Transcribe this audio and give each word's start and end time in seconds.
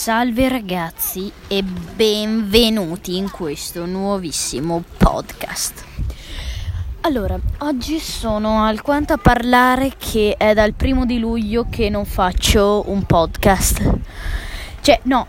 Salve 0.00 0.48
ragazzi 0.48 1.30
e 1.46 1.62
benvenuti 1.62 3.18
in 3.18 3.30
questo 3.30 3.84
nuovissimo 3.84 4.82
podcast. 4.96 5.84
Allora, 7.02 7.38
oggi 7.58 7.98
sono 7.98 8.64
alquanto 8.64 9.12
a 9.12 9.18
parlare 9.18 9.92
che 9.98 10.36
è 10.38 10.54
dal 10.54 10.72
primo 10.72 11.04
di 11.04 11.18
luglio 11.18 11.66
che 11.68 11.90
non 11.90 12.06
faccio 12.06 12.84
un 12.86 13.02
podcast. 13.02 13.90
Cioè, 14.80 15.00
no, 15.02 15.26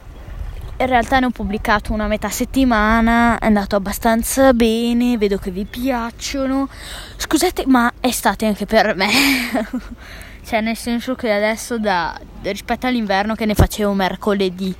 in 0.77 0.85
realtà 0.85 1.19
ne 1.19 1.25
ho 1.25 1.31
pubblicato 1.31 1.91
una 1.91 2.07
metà 2.07 2.29
settimana, 2.29 3.39
è 3.39 3.47
andato 3.47 3.75
abbastanza 3.75 4.53
bene, 4.53 5.17
vedo 5.17 5.37
che 5.37 5.51
vi 5.51 5.65
piacciono. 5.65 6.69
Scusate, 7.17 7.65
ma 7.67 7.91
è 7.99 8.07
estate 8.07 8.45
anche 8.45 8.65
per 8.65 8.95
me. 8.95 9.09
cioè, 10.45 10.61
nel 10.61 10.77
senso 10.77 11.15
che 11.15 11.31
adesso 11.31 11.77
da, 11.77 12.19
rispetto 12.41 12.87
all'inverno 12.87 13.35
che 13.35 13.45
ne 13.45 13.53
facevo 13.53 13.93
mercoledì, 13.93 14.73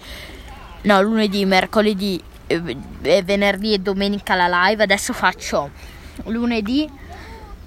no, 0.84 1.02
lunedì, 1.02 1.46
mercoledì, 1.46 2.22
e 2.48 3.24
venerdì 3.24 3.74
e 3.74 3.80
domenica 3.80 4.36
la 4.36 4.68
live, 4.68 4.84
adesso 4.84 5.14
faccio 5.14 5.72
lunedì, 6.26 6.90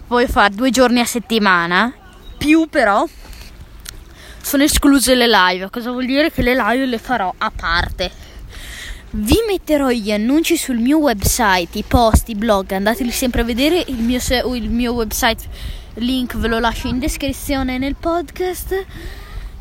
voglio 0.06 0.26
fare 0.26 0.54
due 0.54 0.70
giorni 0.70 1.00
a 1.00 1.04
settimana, 1.04 1.92
più 2.36 2.68
però 2.68 3.06
sono 4.40 4.62
escluse 4.62 5.14
le 5.14 5.26
live. 5.26 5.70
Cosa 5.70 5.90
vuol 5.90 6.04
dire 6.04 6.30
che 6.30 6.42
le 6.42 6.54
live 6.54 6.86
le 6.86 6.98
farò 6.98 7.32
a 7.38 7.50
parte? 7.54 8.10
Vi 9.10 9.38
metterò 9.46 9.88
gli 9.90 10.10
annunci 10.10 10.56
sul 10.56 10.78
mio 10.78 10.98
website, 10.98 11.78
i 11.78 11.84
post, 11.86 12.28
i 12.28 12.34
blog, 12.34 12.72
andateli 12.72 13.12
sempre 13.12 13.42
a 13.42 13.44
vedere, 13.44 13.84
il 13.86 14.00
mio, 14.00 14.18
il 14.54 14.68
mio 14.70 14.92
website 14.92 15.48
link 15.94 16.36
ve 16.36 16.48
lo 16.48 16.58
lascio 16.58 16.88
in 16.88 16.98
descrizione 16.98 17.78
nel 17.78 17.94
podcast. 17.94 18.86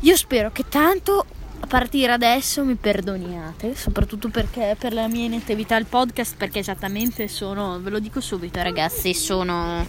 Io 0.00 0.16
spero 0.16 0.50
che 0.52 0.64
tanto 0.68 1.24
a 1.60 1.66
partire 1.66 2.12
adesso 2.12 2.64
mi 2.64 2.74
perdoniate, 2.74 3.74
soprattutto 3.74 4.28
perché 4.28 4.76
per 4.78 4.92
la 4.92 5.08
mia 5.08 5.24
inattività 5.24 5.76
al 5.76 5.86
podcast, 5.86 6.36
perché 6.36 6.58
esattamente 6.58 7.28
sono, 7.28 7.80
ve 7.80 7.90
lo 7.90 7.98
dico 7.98 8.20
subito 8.20 8.62
ragazzi, 8.62 9.14
sono 9.14 9.86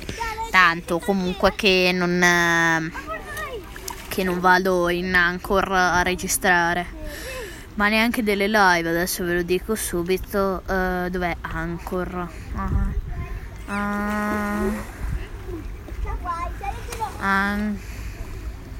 tanto 0.51 0.99
comunque 0.99 1.53
che 1.55 1.91
non, 1.93 2.91
che 4.07 4.23
non 4.23 4.39
vado 4.39 4.89
in 4.89 5.13
Anchor 5.13 5.71
a 5.71 6.01
registrare 6.01 7.33
ma 7.75 7.89
neanche 7.89 8.23
delle 8.23 8.47
live, 8.47 8.89
adesso 8.89 9.23
ve 9.23 9.35
lo 9.35 9.41
dico 9.41 9.75
subito. 9.75 10.61
Uh, 10.65 11.09
dov'è 11.09 11.35
Anchor? 11.41 12.29
Uh, 12.53 13.71
uh, 13.71 14.94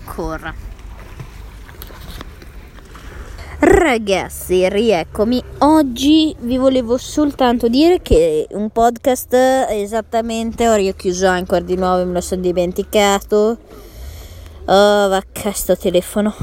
Ancora. 0.06 0.54
Ragazzi, 3.58 4.70
rieccomi. 4.70 5.42
Oggi 5.60 6.36
vi 6.42 6.58
volevo 6.58 6.98
soltanto 6.98 7.68
dire 7.68 8.04
che 8.04 8.46
un 8.52 8.70
podcast 8.70 9.34
esattamente 9.70 10.70
ho 10.70 10.76
richiuso 10.76 11.26
Anchor 11.26 11.64
di 11.64 11.76
nuovo, 11.76 12.06
me 12.06 12.14
lo 12.14 12.22
sono 12.22 12.42
dimenticato. 12.42 13.58
Oh, 14.66 15.10
vacca 15.10 15.52
sto 15.52 15.76
telefono. 15.76 16.36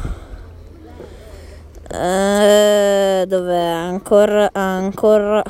Uh, 1.89 3.25
dov'è 3.27 3.65
ancora 3.65 4.49
ancora 4.53 5.43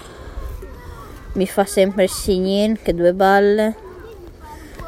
mi 1.34 1.46
fa 1.46 1.64
sempre 1.64 2.02
il 2.02 2.10
signin 2.10 2.76
che 2.82 2.92
due 2.92 3.14
balle 3.14 3.90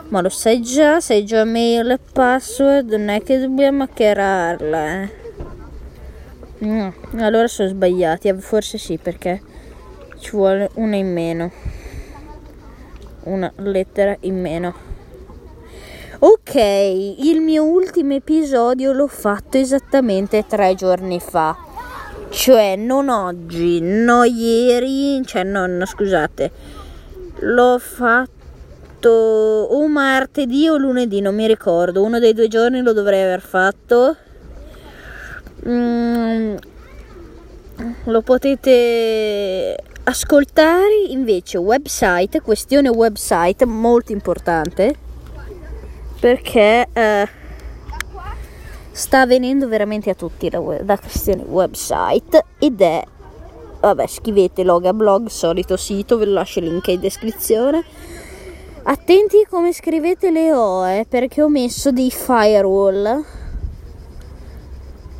ma 0.08 0.20
lo 0.20 0.28
sai 0.28 0.60
già 0.62 1.00
sai 1.00 1.24
già 1.24 1.44
mail 1.44 1.90
e 1.90 1.98
password 2.12 2.90
non 2.92 3.08
è 3.08 3.22
che 3.22 3.38
dobbiamo 3.38 3.84
hackerarla 3.84 5.02
eh. 5.02 5.10
no, 6.58 6.94
allora 7.18 7.46
sono 7.46 7.68
sbagliati 7.68 8.28
eh, 8.28 8.34
forse 8.34 8.78
sì 8.78 8.98
perché 8.98 9.40
ci 10.18 10.30
vuole 10.30 10.70
una 10.74 10.96
in 10.96 11.12
meno 11.12 11.50
una 13.24 13.52
lettera 13.56 14.16
in 14.20 14.40
meno 14.40 14.92
Ok, 16.26 16.54
il 16.54 17.40
mio 17.42 17.64
ultimo 17.64 18.14
episodio 18.14 18.92
l'ho 18.92 19.08
fatto 19.08 19.58
esattamente 19.58 20.46
tre 20.46 20.74
giorni 20.74 21.20
fa. 21.20 21.54
Cioè, 22.30 22.76
non 22.76 23.10
oggi, 23.10 23.80
no 23.82 24.24
ieri, 24.24 25.20
cioè, 25.26 25.42
no, 25.42 25.66
no 25.66 25.84
scusate. 25.84 26.50
L'ho 27.40 27.78
fatto 27.78 28.33
o 29.10 29.88
martedì 29.88 30.68
o 30.68 30.76
lunedì, 30.76 31.20
non 31.20 31.34
mi 31.34 31.46
ricordo. 31.46 32.02
Uno 32.02 32.18
dei 32.18 32.32
due 32.32 32.48
giorni 32.48 32.80
lo 32.80 32.92
dovrei 32.92 33.22
aver 33.22 33.40
fatto. 33.40 34.16
Mm, 35.66 36.56
lo 38.04 38.22
potete 38.22 39.76
ascoltare 40.04 41.04
invece 41.08 41.58
website, 41.58 42.40
questione 42.40 42.88
website 42.88 43.64
molto 43.64 44.12
importante 44.12 44.94
perché 46.20 46.88
eh, 46.92 47.28
sta 48.90 49.20
avvenendo 49.22 49.68
veramente 49.68 50.10
a 50.10 50.14
tutti 50.14 50.50
la, 50.50 50.60
la 50.84 50.98
questione 50.98 51.42
website 51.42 52.44
ed 52.58 52.80
è 52.80 53.04
vabbè 53.80 54.06
scrivete 54.06 54.62
loga 54.62 54.94
blog 54.94 55.26
solito 55.26 55.76
sito 55.76 56.16
ve 56.16 56.24
lo 56.24 56.32
lascio 56.32 56.60
il 56.60 56.66
link 56.66 56.86
in 56.86 57.00
descrizione 57.00 57.84
attenti 58.86 59.46
come 59.48 59.72
scrivete 59.72 60.30
le 60.30 60.52
OE 60.52 61.06
perché 61.08 61.42
ho 61.42 61.48
messo 61.48 61.90
dei 61.90 62.10
firewall. 62.10 63.24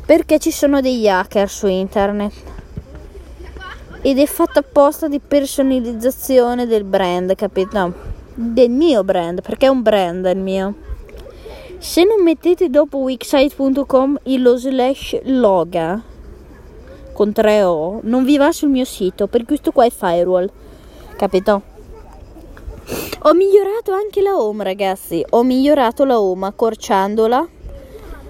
Perché 0.05 0.37
ci 0.37 0.51
sono 0.51 0.81
degli 0.81 1.07
hacker 1.07 1.49
su 1.49 1.67
internet. 1.67 2.33
Ed 4.01 4.19
è 4.19 4.25
fatto 4.27 4.59
apposta 4.59 5.07
di 5.07 5.19
personalizzazione 5.19 6.67
del 6.67 6.83
brand 6.83 7.33
capito? 7.33 8.13
Del 8.35 8.69
mio 8.69 9.03
brand 9.03 9.41
perché 9.41 9.65
è 9.65 9.69
un 9.69 9.81
brand 9.81 10.25
il 10.25 10.37
mio. 10.37 10.73
Se 11.79 12.03
non 12.03 12.21
mettete 12.21 12.69
dopo 12.69 12.97
wixsite.com 12.97 14.19
lo 14.23 14.57
slash 14.57 15.19
loga 15.23 16.01
con 17.13 17.31
3 17.31 17.63
O 17.63 17.99
non 18.03 18.23
vi 18.25 18.37
va 18.37 18.51
sul 18.51 18.69
mio 18.69 18.85
sito 18.85 19.27
per 19.27 19.45
questo 19.45 19.71
qua 19.71 19.85
è 19.85 19.89
firewall 19.89 20.49
capito? 21.15 21.74
Ho 23.23 23.33
migliorato 23.33 23.91
anche 23.91 24.21
la 24.21 24.37
home 24.37 24.63
ragazzi 24.63 25.25
ho 25.29 25.43
migliorato 25.43 26.03
la 26.05 26.19
home 26.19 26.47
accorciandola 26.47 27.47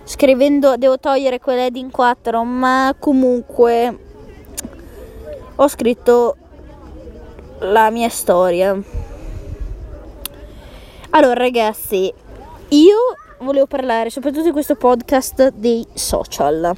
scrivendo 0.04 0.78
devo 0.78 1.00
togliere 1.00 1.40
quell'heading 1.40 1.92
4 1.92 2.44
ma 2.44 2.96
comunque 2.98 3.98
ho 5.56 5.68
scritto 5.68 6.36
la 7.60 7.90
mia 7.90 8.10
storia 8.10 8.78
allora 11.10 11.34
ragazzi 11.34 12.14
io 12.70 12.98
volevo 13.40 13.68
parlare 13.68 14.10
soprattutto 14.10 14.48
in 14.48 14.54
questo 14.54 14.76
podcast 14.76 15.52
dei 15.52 15.86
social. 15.94 16.76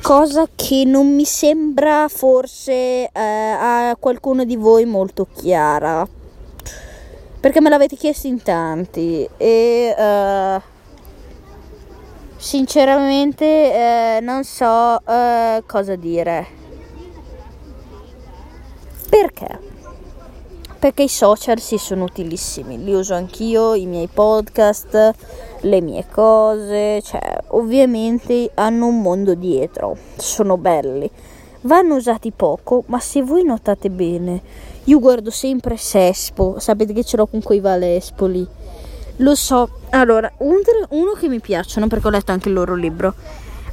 Cosa 0.00 0.48
che 0.54 0.84
non 0.84 1.14
mi 1.14 1.24
sembra 1.24 2.08
forse 2.08 2.72
eh, 2.72 3.10
a 3.12 3.96
qualcuno 3.98 4.44
di 4.44 4.56
voi 4.56 4.84
molto 4.84 5.28
chiara. 5.32 6.06
Perché 7.42 7.60
me 7.60 7.70
l'avete 7.70 7.96
chiesto 7.96 8.28
in 8.28 8.40
tanti 8.40 9.28
e 9.36 9.94
eh, 9.98 10.60
sinceramente 12.36 13.44
eh, 13.44 14.20
non 14.22 14.44
so 14.44 15.04
eh, 15.04 15.64
cosa 15.66 15.96
dire. 15.96 16.46
Perché? 19.10 19.70
perché 20.82 21.04
i 21.04 21.08
social 21.08 21.60
sì 21.60 21.78
sono 21.78 22.02
utilissimi, 22.02 22.82
li 22.82 22.92
uso 22.92 23.14
anch'io, 23.14 23.74
i 23.74 23.86
miei 23.86 24.08
podcast, 24.08 25.14
le 25.60 25.80
mie 25.80 26.06
cose, 26.10 27.00
cioè 27.02 27.38
ovviamente 27.50 28.50
hanno 28.54 28.86
un 28.88 29.00
mondo 29.00 29.34
dietro, 29.34 29.96
sono 30.16 30.56
belli. 30.56 31.08
Vanno 31.60 31.94
usati 31.94 32.32
poco, 32.32 32.82
ma 32.86 32.98
se 32.98 33.22
voi 33.22 33.44
notate 33.44 33.90
bene, 33.90 34.42
io 34.84 34.98
guardo 34.98 35.30
sempre 35.30 35.76
Sespo, 35.76 36.58
sapete 36.58 36.92
che 36.92 37.04
ce 37.04 37.16
l'ho 37.16 37.26
con 37.26 37.40
quei 37.40 37.60
Valespoli. 37.60 38.44
Lo 39.16 39.34
so, 39.36 39.68
allora, 39.90 40.32
uno 40.38 41.12
che 41.12 41.28
mi 41.28 41.38
piacciono 41.38 41.86
perché 41.86 42.08
ho 42.08 42.10
letto 42.10 42.32
anche 42.32 42.48
il 42.48 42.54
loro 42.54 42.74
libro, 42.74 43.14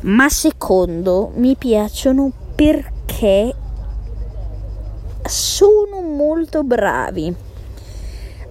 ma 0.02 0.30
secondo 0.30 1.32
mi 1.36 1.56
piacciono 1.56 2.32
perché 2.54 3.56
sono 5.26 6.02
molto 6.02 6.64
bravi. 6.64 7.34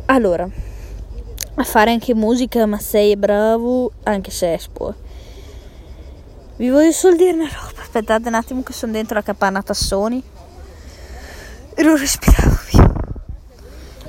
Allora, 0.07 0.49
a 1.55 1.65
fare 1.65 1.93
anche 1.93 2.15
musica, 2.15 2.67
ma 2.67 2.79
sei 2.79 3.17
bravo 3.17 3.93
anche 4.03 4.33
se 4.33 4.55
è 4.55 4.59
sport. 4.59 4.97
Vi 6.57 6.71
voglio 6.71 6.91
solo 6.91 7.15
dire 7.15 7.35
una 7.35 7.45
roba, 7.45 7.83
aspettate 7.83 8.27
un 8.27 8.35
attimo 8.35 8.65
che 8.65 8.73
sono 8.73 8.91
dentro 8.91 9.15
la 9.15 9.23
capanna 9.23 9.63
tassoni 9.63 10.21
non 11.83 11.97
respiravo 11.97 12.57
più. 12.67 12.83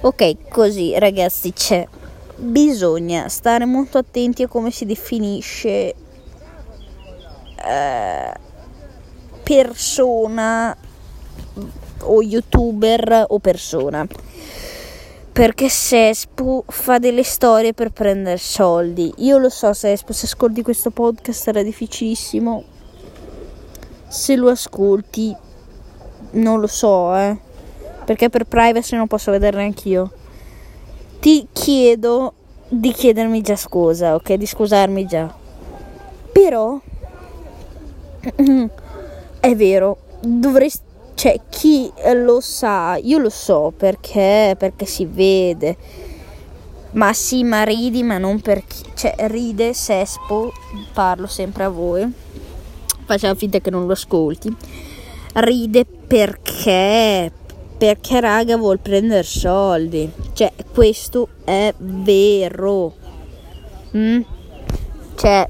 Ok, 0.01 0.47
così 0.49 0.97
ragazzi 0.97 1.51
c'è. 1.53 1.87
Bisogna 2.35 3.27
stare 3.27 3.65
molto 3.65 3.97
attenti 3.97 4.43
a 4.43 4.47
come 4.47 4.71
si 4.71 4.85
definisce 4.85 5.93
eh, 7.55 8.33
persona 9.43 10.77
o 12.01 12.21
youtuber 12.21 13.25
o 13.27 13.39
persona 13.39 14.07
perché 15.39 15.69
Sespo 15.69 16.65
fa 16.67 16.97
delle 16.97 17.23
storie 17.23 17.73
per 17.73 17.91
prendere 17.91 18.37
soldi. 18.37 19.13
Io 19.19 19.37
lo 19.37 19.47
so, 19.47 19.71
Sespo, 19.71 20.11
se 20.11 20.25
ascolti 20.25 20.61
questo 20.61 20.91
podcast 20.91 21.41
sarà 21.43 21.63
difficilissimo. 21.63 22.63
Se 24.07 24.35
lo 24.35 24.49
ascolti, 24.49 25.33
non 26.31 26.59
lo 26.59 26.67
so, 26.67 27.15
eh. 27.15 27.37
Perché 28.09 28.27
per 28.27 28.45
privacy 28.45 28.95
non 28.95 29.05
posso 29.05 29.29
vedere 29.29 29.57
neanch'io. 29.57 30.09
Ti 31.19 31.47
chiedo 31.53 32.33
di 32.67 32.91
chiedermi 32.91 33.39
già 33.41 33.55
scusa, 33.55 34.15
ok? 34.15 34.33
Di 34.33 34.47
scusarmi 34.47 35.05
già. 35.05 35.31
Però 36.31 36.81
è 39.39 39.55
vero, 39.55 39.97
dovresti 40.21 40.81
cioè 41.13 41.39
chi 41.49 41.91
lo 42.15 42.39
sa, 42.39 42.97
io 42.99 43.19
lo 43.19 43.29
so 43.29 43.71
perché, 43.77 44.55
perché 44.57 44.87
si 44.87 45.05
vede. 45.05 45.77
Ma 46.93 47.13
sì, 47.13 47.43
ma 47.43 47.61
ridi, 47.61 48.01
ma 48.01 48.17
non 48.17 48.41
per 48.41 48.65
chi, 48.65 48.85
cioè 48.95 49.13
ride 49.27 49.75
Sespo, 49.75 50.51
parlo 50.93 51.27
sempre 51.27 51.65
a 51.65 51.69
voi. 51.69 52.11
Facciamo 53.05 53.35
finta 53.35 53.59
che 53.59 53.69
non 53.69 53.85
lo 53.85 53.91
ascolti. 53.91 54.51
Ride 55.33 55.85
perché 55.85 57.33
perché 57.79 58.19
raga 58.19 58.57
vuol 58.57 58.79
prendere 58.79 59.23
soldi. 59.23 60.11
Cioè, 60.33 60.51
questo 60.73 61.29
è 61.45 61.73
vero. 61.77 62.93
Mm? 63.95 64.21
Cioè, 65.15 65.49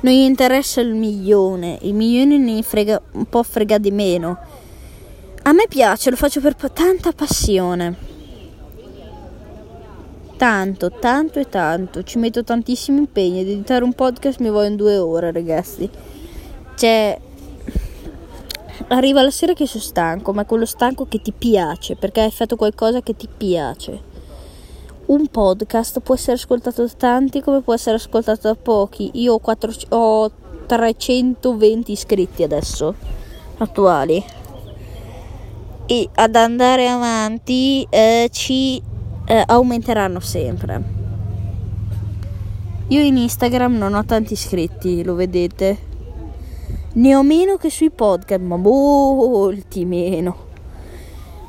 non 0.00 0.12
gli 0.12 0.24
interessa 0.24 0.80
il 0.80 0.94
milione, 0.94 1.78
il 1.82 1.92
milione 1.92 2.38
ne 2.38 2.62
frega 2.62 3.00
un 3.12 3.26
po' 3.26 3.42
frega 3.42 3.76
di 3.76 3.90
meno. 3.90 4.38
A 5.42 5.52
me 5.52 5.66
piace, 5.68 6.08
lo 6.08 6.16
faccio 6.16 6.40
per 6.40 6.56
tanta 6.72 7.12
passione. 7.12 8.10
Tanto, 10.38 10.90
tanto 10.90 11.38
e 11.40 11.48
tanto. 11.48 12.02
Ci 12.02 12.18
metto 12.18 12.42
tantissimo 12.42 12.98
impegno. 12.98 13.42
Ad 13.42 13.48
editare 13.48 13.84
un 13.84 13.92
podcast 13.92 14.40
mi 14.40 14.48
voglio 14.48 14.70
in 14.70 14.76
due 14.76 14.96
ore, 14.96 15.30
ragazzi. 15.30 15.88
Cioè, 16.74 17.18
arriva 18.88 19.22
la 19.22 19.30
sera 19.30 19.52
che 19.52 19.66
sono 19.66 19.82
stanco, 19.82 20.32
ma 20.32 20.44
quello 20.44 20.66
stanco 20.66 21.06
che 21.06 21.20
ti 21.20 21.32
piace, 21.32 21.96
perché 21.96 22.20
hai 22.20 22.30
fatto 22.30 22.56
qualcosa 22.56 23.00
che 23.00 23.16
ti 23.16 23.28
piace 23.28 24.10
un 25.12 25.26
podcast 25.26 26.00
può 26.00 26.14
essere 26.14 26.34
ascoltato 26.34 26.84
da 26.84 26.92
tanti 26.96 27.40
come 27.40 27.60
può 27.60 27.74
essere 27.74 27.96
ascoltato 27.96 28.48
da 28.48 28.54
pochi. 28.54 29.10
Io 29.14 29.34
ho, 29.34 29.38
4, 29.38 29.72
ho 29.90 30.30
320 30.66 31.92
iscritti 31.92 32.42
adesso, 32.42 32.94
attuali. 33.58 34.24
E 35.86 36.08
ad 36.14 36.36
andare 36.36 36.88
avanti 36.88 37.86
eh, 37.90 38.28
ci 38.32 38.80
eh, 39.26 39.42
aumenteranno 39.46 40.20
sempre. 40.20 41.00
Io 42.88 43.00
in 43.00 43.16
Instagram 43.16 43.76
non 43.76 43.94
ho 43.94 44.04
tanti 44.04 44.32
iscritti, 44.32 45.02
lo 45.02 45.14
vedete. 45.14 45.90
Ne 46.94 47.14
ho 47.14 47.22
meno 47.22 47.56
che 47.56 47.70
sui 47.70 47.90
podcast, 47.90 48.40
ma 48.40 48.56
molti 48.56 49.84
meno 49.84 50.50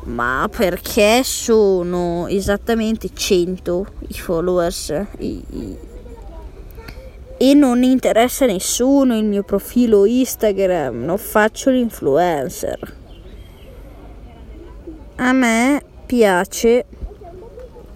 ma 0.05 0.49
perché 0.53 1.23
sono 1.23 2.27
esattamente 2.27 3.13
100 3.13 3.85
i 4.07 4.13
followers 4.13 4.93
i, 5.19 5.43
i, 5.49 5.77
e 7.37 7.53
non 7.53 7.83
interessa 7.83 8.45
a 8.45 8.47
nessuno 8.47 9.17
il 9.17 9.25
mio 9.25 9.43
profilo 9.43 10.05
Instagram, 10.05 11.03
non 11.03 11.17
faccio 11.17 11.71
l'influencer. 11.71 12.95
A 15.15 15.31
me 15.33 15.83
piace 16.05 16.85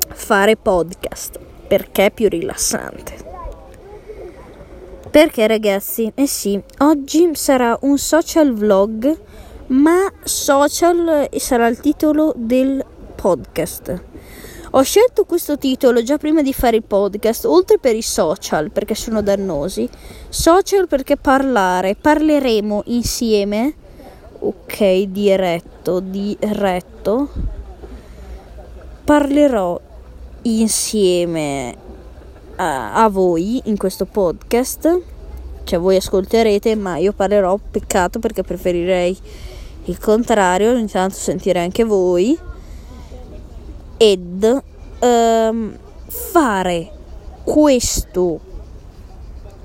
fare 0.09 0.57
podcast 0.57 1.39
perché 1.67 2.05
è 2.05 2.11
più 2.11 2.27
rilassante. 2.27 3.37
Perché 5.09 5.48
ragazzi, 5.48 6.12
eh 6.13 6.27
sì, 6.27 6.62
oggi 6.80 7.30
sarà 7.33 7.77
un 7.81 7.98
social 7.98 8.54
vlog 8.54 9.18
ma 9.68 10.12
social 10.24 11.27
sarà 11.36 11.68
il 11.68 11.80
titolo 11.80 12.33
del 12.36 12.83
podcast. 13.15 14.04
Ho 14.71 14.81
scelto 14.81 15.24
questo 15.24 15.57
titolo 15.57 16.04
già 16.04 16.18
prima 16.18 16.42
di 16.42 16.54
fare 16.54 16.77
il 16.77 16.83
podcast, 16.83 17.45
oltre 17.45 17.80
per 17.80 17.95
i 17.95 18.01
social 18.01 18.69
perché 18.69 18.95
sono 18.95 19.21
dannosi, 19.21 19.89
social 20.30 20.88
perché 20.88 21.18
parlare, 21.18 21.95
parleremo 21.95 22.83
insieme, 22.88 23.74
ok, 24.39 25.04
diretto, 25.04 26.00
diretto, 26.00 27.30
parlerò 29.04 29.80
insieme 30.44 31.87
a, 32.57 33.07
voi 33.09 33.62
in 33.65 33.77
questo 33.77 34.06
podcast, 34.06 35.01
cioè 35.63 35.80
voi 35.80 35.95
ascolterete, 35.95 36.75
ma 36.75 36.98
io 36.98 37.13
parlerò, 37.13 37.57
peccato 37.71 38.19
perché 38.19 38.44
preferirei 38.44 39.18
il 39.86 39.98
contrario, 40.00 40.71
ogni 40.71 40.88
tanto 40.88 41.15
sentire 41.15 41.59
anche 41.59 41.83
voi. 41.83 42.38
Ed 43.98 44.63
um, 45.00 45.77
fare 46.07 46.92
questo 47.44 48.39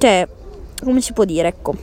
cioè 0.03 0.27
come 0.83 1.01
si 1.01 1.13
può 1.13 1.23
dire 1.23 1.47
ecco. 1.47 1.77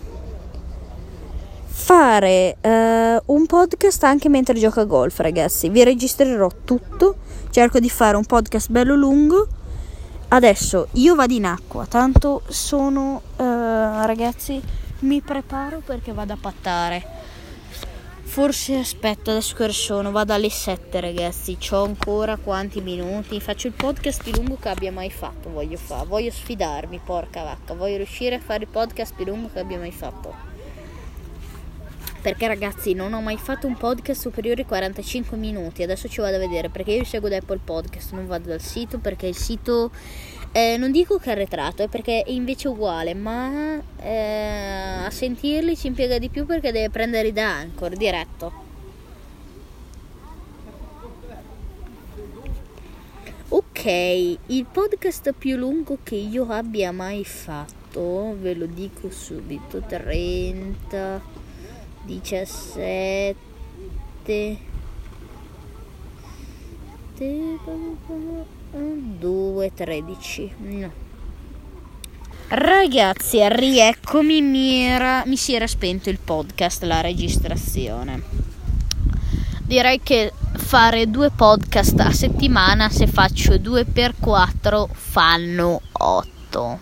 Fare 1.68 2.58
uh, 2.60 3.34
un 3.34 3.46
podcast 3.46 4.04
anche 4.04 4.28
mentre 4.28 4.60
gioco 4.60 4.82
a 4.82 4.84
golf 4.84 5.22
ragazzi. 5.22 5.70
Vi 5.70 5.82
registrerò 5.86 6.50
tutto. 6.66 7.16
Cerco 7.50 7.80
di 7.80 7.90
fare 7.90 8.18
un 8.18 8.26
podcast 8.26 8.72
bello 8.72 8.96
lungo 8.96 9.48
adesso 10.30 10.88
io 10.94 11.16
vado 11.16 11.34
in 11.34 11.46
acqua 11.46 11.86
tanto 11.86 12.42
sono 12.48 13.22
uh, 13.38 13.44
ragazzi 14.06 14.62
mi 15.00 15.22
preparo 15.22 15.82
perché 15.84 16.14
vado 16.14 16.34
a 16.34 16.38
pattare 16.40 17.18
Forse 18.30 18.78
aspetto, 18.78 19.32
adesso 19.32 19.56
che 19.56 19.70
sono? 19.70 20.12
Vado 20.12 20.34
alle 20.34 20.52
7 20.52 21.00
ragazzi, 21.00 21.58
ho 21.72 21.84
ancora 21.84 22.38
quanti 22.38 22.80
minuti? 22.80 23.42
Faccio 23.42 23.66
il 23.66 23.74
podcast 23.74 24.22
più 24.22 24.34
lungo 24.34 24.56
che 24.62 24.70
abbia 24.70 24.92
mai 24.92 25.10
fatto, 25.10 25.50
voglio 25.50 25.78
fare, 25.78 26.06
voglio 26.06 26.30
sfidarmi, 26.30 27.02
porca 27.04 27.42
vacca, 27.42 27.74
voglio 27.74 27.98
riuscire 27.98 28.36
a 28.36 28.40
fare 28.40 28.66
il 28.66 28.70
podcast 28.70 29.16
più 29.16 29.26
lungo 29.26 29.50
che 29.52 29.58
abbia 29.58 29.80
mai 29.80 29.92
fatto. 29.92 30.59
Perché 32.22 32.48
ragazzi 32.48 32.94
non 32.94 33.14
ho 33.14 33.22
mai 33.22 33.38
fatto 33.38 33.66
un 33.66 33.78
podcast 33.78 34.20
superiore 34.20 34.62
ai 34.62 34.68
45 34.68 35.38
minuti, 35.38 35.84
adesso 35.84 36.10
ci 36.10 36.20
vado 36.20 36.36
a 36.36 36.40
vedere 36.40 36.70
perché 36.70 36.92
io 36.92 37.06
seguo 37.06 37.30
da 37.30 37.38
Apple 37.38 37.62
Podcast, 37.64 38.12
non 38.12 38.28
vado 38.28 38.50
dal 38.50 38.62
sito 38.62 38.98
perché 38.98 39.28
il 39.28 39.38
sito 39.38 39.90
eh, 40.52 40.78
non 40.78 40.92
dico 40.92 41.18
che 41.18 41.30
è 41.30 41.32
arretrato, 41.32 41.84
è 41.84 41.88
perché 41.88 42.24
è 42.24 42.30
invece 42.32 42.68
uguale, 42.68 43.14
ma 43.14 43.80
eh, 44.02 45.06
a 45.06 45.10
sentirli 45.10 45.78
ci 45.78 45.88
impiega 45.88 46.18
di 46.18 46.30
più 46.30 46.46
perché 46.46 46.72
deve 46.72 46.90
prendere 46.90 47.32
da 47.32 47.58
Anchor 47.58 47.96
diretto. 47.96 48.68
Ok, 53.50 53.86
il 53.86 54.66
podcast 54.72 55.34
più 55.34 55.56
lungo 55.56 56.00
che 56.04 56.16
io 56.16 56.46
abbia 56.50 56.92
mai 56.92 57.24
fatto, 57.24 58.36
ve 58.40 58.54
lo 58.54 58.66
dico 58.66 59.10
subito, 59.10 59.82
30, 59.82 61.22
17, 62.10 63.36
2, 69.20 69.72
13. 69.76 70.54
No. 70.58 70.92
Ragazzi, 72.48 73.48
rieccomi, 73.48 74.42
mi, 74.42 74.82
era, 74.82 75.24
mi 75.28 75.38
si 75.38 75.54
era 75.54 75.68
spento 75.68 76.10
il 76.10 76.18
podcast, 76.18 76.82
la 76.84 77.02
registrazione. 77.02 78.24
Direi 79.62 80.00
che 80.02 80.34
fare 80.56 81.12
due 81.12 81.30
podcast 81.30 82.00
a 82.00 82.12
settimana, 82.12 82.90
se 82.90 83.06
faccio 83.06 83.60
2 83.60 83.86
per 83.86 84.16
4 84.20 84.90
fanno 84.92 85.80
8. 85.92 86.80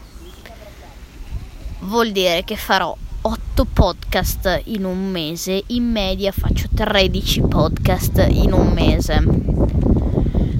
Vuol 1.79 2.11
dire 2.13 2.45
che 2.45 2.55
farò 2.55 2.95
8 3.27 3.65
podcast 3.65 4.61
in 4.67 4.85
un 4.85 5.11
mese, 5.11 5.61
in 5.67 5.91
media 5.91 6.31
faccio 6.31 6.69
13 6.73 7.41
podcast 7.41 8.25
in 8.29 8.53
un 8.53 8.71
mese. 8.71 9.21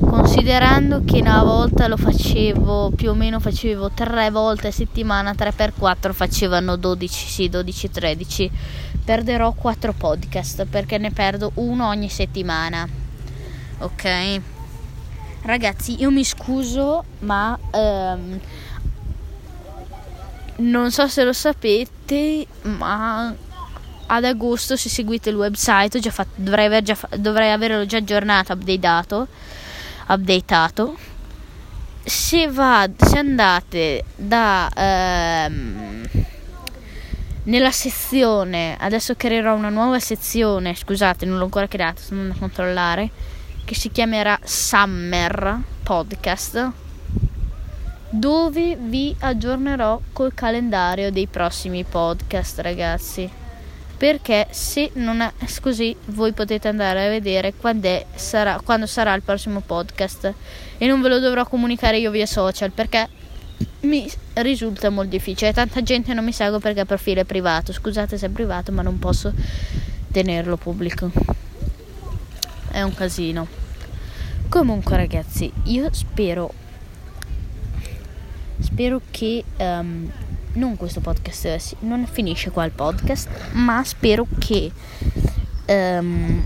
Considerando 0.02 1.02
che 1.06 1.22
una 1.22 1.44
volta 1.44 1.88
lo 1.88 1.96
facevo 1.96 2.92
più 2.94 3.12
o 3.12 3.14
meno 3.14 3.40
facevo 3.40 3.92
tre 3.92 4.30
volte 4.32 4.68
a 4.68 4.72
settimana 4.72 5.32
3x4 5.32 6.12
facevano 6.12 6.76
12 6.76 7.28
sì 7.30 7.48
12 7.48 7.90
13 7.90 8.52
perderò 9.02 9.54
4 9.54 9.94
podcast 9.94 10.66
perché 10.66 10.98
ne 10.98 11.12
perdo 11.12 11.52
uno 11.54 11.88
ogni 11.88 12.10
settimana 12.10 12.86
ok? 13.78 14.42
Ragazzi 15.44 16.02
io 16.02 16.12
mi 16.12 16.26
scuso 16.26 17.06
ma 17.20 17.58
ehm, 17.72 18.40
non 20.58 20.92
so 20.92 21.08
se 21.08 21.24
lo 21.24 21.34
sapete 21.34 22.48
ma 22.62 23.34
ad 24.08 24.24
agosto 24.24 24.76
se 24.76 24.90
seguite 24.90 25.30
il 25.30 25.36
website 25.36 26.00
fatto, 26.10 26.32
dovrei, 26.36 26.66
aver 26.66 26.84
già, 26.84 26.98
dovrei 27.18 27.52
averlo 27.52 27.86
già 27.86 27.98
aggiornato, 27.98 28.54
updatato, 28.54 29.28
updatato. 30.08 30.98
Se, 32.04 32.48
va, 32.48 32.90
se 32.96 33.18
andate 33.18 34.06
da 34.16 34.72
ehm, 34.74 36.08
nella 37.44 37.72
sezione 37.72 38.78
adesso 38.80 39.16
creerò 39.16 39.54
una 39.54 39.68
nuova 39.68 40.00
sezione 40.00 40.74
scusate 40.74 41.26
non 41.26 41.38
l'ho 41.38 41.44
ancora 41.44 41.68
creata 41.68 42.02
sto 42.02 42.14
andando 42.14 42.36
a 42.36 42.40
controllare 42.40 43.10
che 43.66 43.76
si 43.76 43.92
chiamerà 43.92 44.40
Summer 44.42 45.60
Podcast 45.84 46.72
dove 48.18 48.76
vi 48.76 49.16
aggiornerò 49.20 50.02
col 50.12 50.34
calendario 50.34 51.12
dei 51.12 51.28
prossimi 51.28 51.84
podcast 51.84 52.60
ragazzi. 52.60 53.30
Perché 53.96 54.48
se 54.52 54.92
non 54.94 55.22
è 55.22 55.32
così 55.62 55.96
voi 56.06 56.32
potete 56.32 56.68
andare 56.68 57.06
a 57.06 57.10
vedere 57.10 57.54
quando 57.54 58.06
sarà, 58.16 58.60
quando 58.64 58.86
sarà 58.86 59.14
il 59.14 59.22
prossimo 59.22 59.62
podcast. 59.62 60.34
E 60.78 60.88
non 60.88 61.02
ve 61.02 61.10
lo 61.10 61.20
dovrò 61.20 61.46
comunicare 61.46 62.00
io 62.00 62.12
via 62.12 62.26
social 62.26 62.72
perché 62.72 63.08
mi 63.82 64.10
risulta 64.34 64.90
molto 64.90 65.12
difficile. 65.12 65.54
Tanta 65.54 65.82
gente 65.82 66.14
non 66.14 66.24
mi 66.24 66.32
segue 66.32 66.60
perché 66.60 66.82
il 66.82 66.86
profilo 66.86 67.22
è 67.22 67.26
privato. 67.26 67.72
Scusate 67.72 68.18
se 68.18 68.28
è 68.28 68.30
privato 68.30 68.72
ma 68.72 68.82
non 68.82 68.98
posso 69.00 69.32
tenerlo 70.12 70.58
pubblico. 70.58 71.12
È 72.70 72.82
un 72.82 72.94
casino. 72.94 73.48
Comunque 74.50 74.96
ragazzi 74.96 75.52
io 75.66 75.90
spero 75.92 76.66
spero 78.78 79.02
che 79.10 79.44
um, 79.58 80.08
non 80.54 80.78
questo 80.78 81.00
podcast 81.00 81.78
non 81.80 82.06
finisce 82.06 82.52
qua 82.52 82.64
il 82.64 82.70
podcast, 82.70 83.28
ma 83.54 83.84
spero 83.84 84.28
che 84.38 84.72
um, 85.66 86.44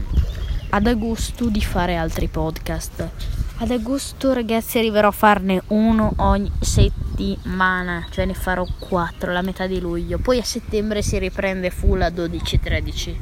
ad 0.70 0.88
agosto 0.88 1.50
di 1.50 1.60
fare 1.60 1.98
altri 1.98 2.30
podcast. 2.30 3.10
Ad 3.58 3.70
agosto 3.70 4.32
ragazzi 4.32 4.78
arriverò 4.78 5.10
a 5.10 5.12
farne 5.12 5.62
uno 5.68 6.14
ogni 6.20 6.50
settimana, 6.62 8.08
cioè 8.10 8.24
ne 8.24 8.34
farò 8.34 8.66
quattro 8.80 9.34
la 9.34 9.42
metà 9.42 9.68
di 9.68 9.82
luglio. 9.82 10.18
Poi 10.18 10.38
a 10.38 10.44
settembre 10.46 11.02
si 11.02 11.20
riprende 11.20 11.70
full 11.70 12.02
a 12.02 12.08
12-13. 12.08 13.16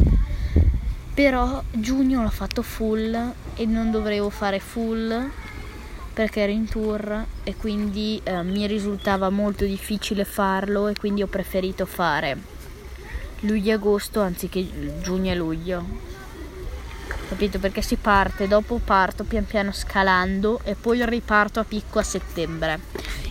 Però 1.16 1.63
giugno 1.72 2.22
l'ho 2.22 2.30
fatto 2.30 2.62
full 2.62 3.34
e 3.56 3.66
non 3.66 3.89
dovevo 3.89 4.30
fare 4.30 4.60
full 4.60 5.32
perché 6.13 6.42
ero 6.42 6.51
in 6.51 6.68
tour 6.68 7.25
e 7.44 7.56
quindi 7.56 8.20
eh, 8.24 8.44
mi 8.44 8.68
risultava 8.68 9.30
molto 9.30 9.66
difficile 9.66 10.25
farlo 10.25 10.88
e 10.88 10.96
quindi 10.96 11.22
ho 11.22 11.28
preferito 11.28 11.86
fare 11.86 12.58
luglio 13.42 13.72
e 13.72 13.74
agosto 13.74 14.22
anziché 14.22 14.68
giugno 15.01 15.32
e 15.32 15.36
luglio. 15.36 15.86
Capito? 17.30 17.60
Perché 17.60 17.82
si 17.82 17.96
parte, 17.96 18.48
dopo 18.48 18.82
parto 18.84 19.24
pian 19.24 19.46
piano 19.46 19.72
scalando 19.72 20.62
e 20.63 20.75
poi 20.75 21.06
riparto 21.06 21.60
a 21.60 21.63
picco 21.63 22.00
a 22.00 22.04
settembre. 22.04 22.80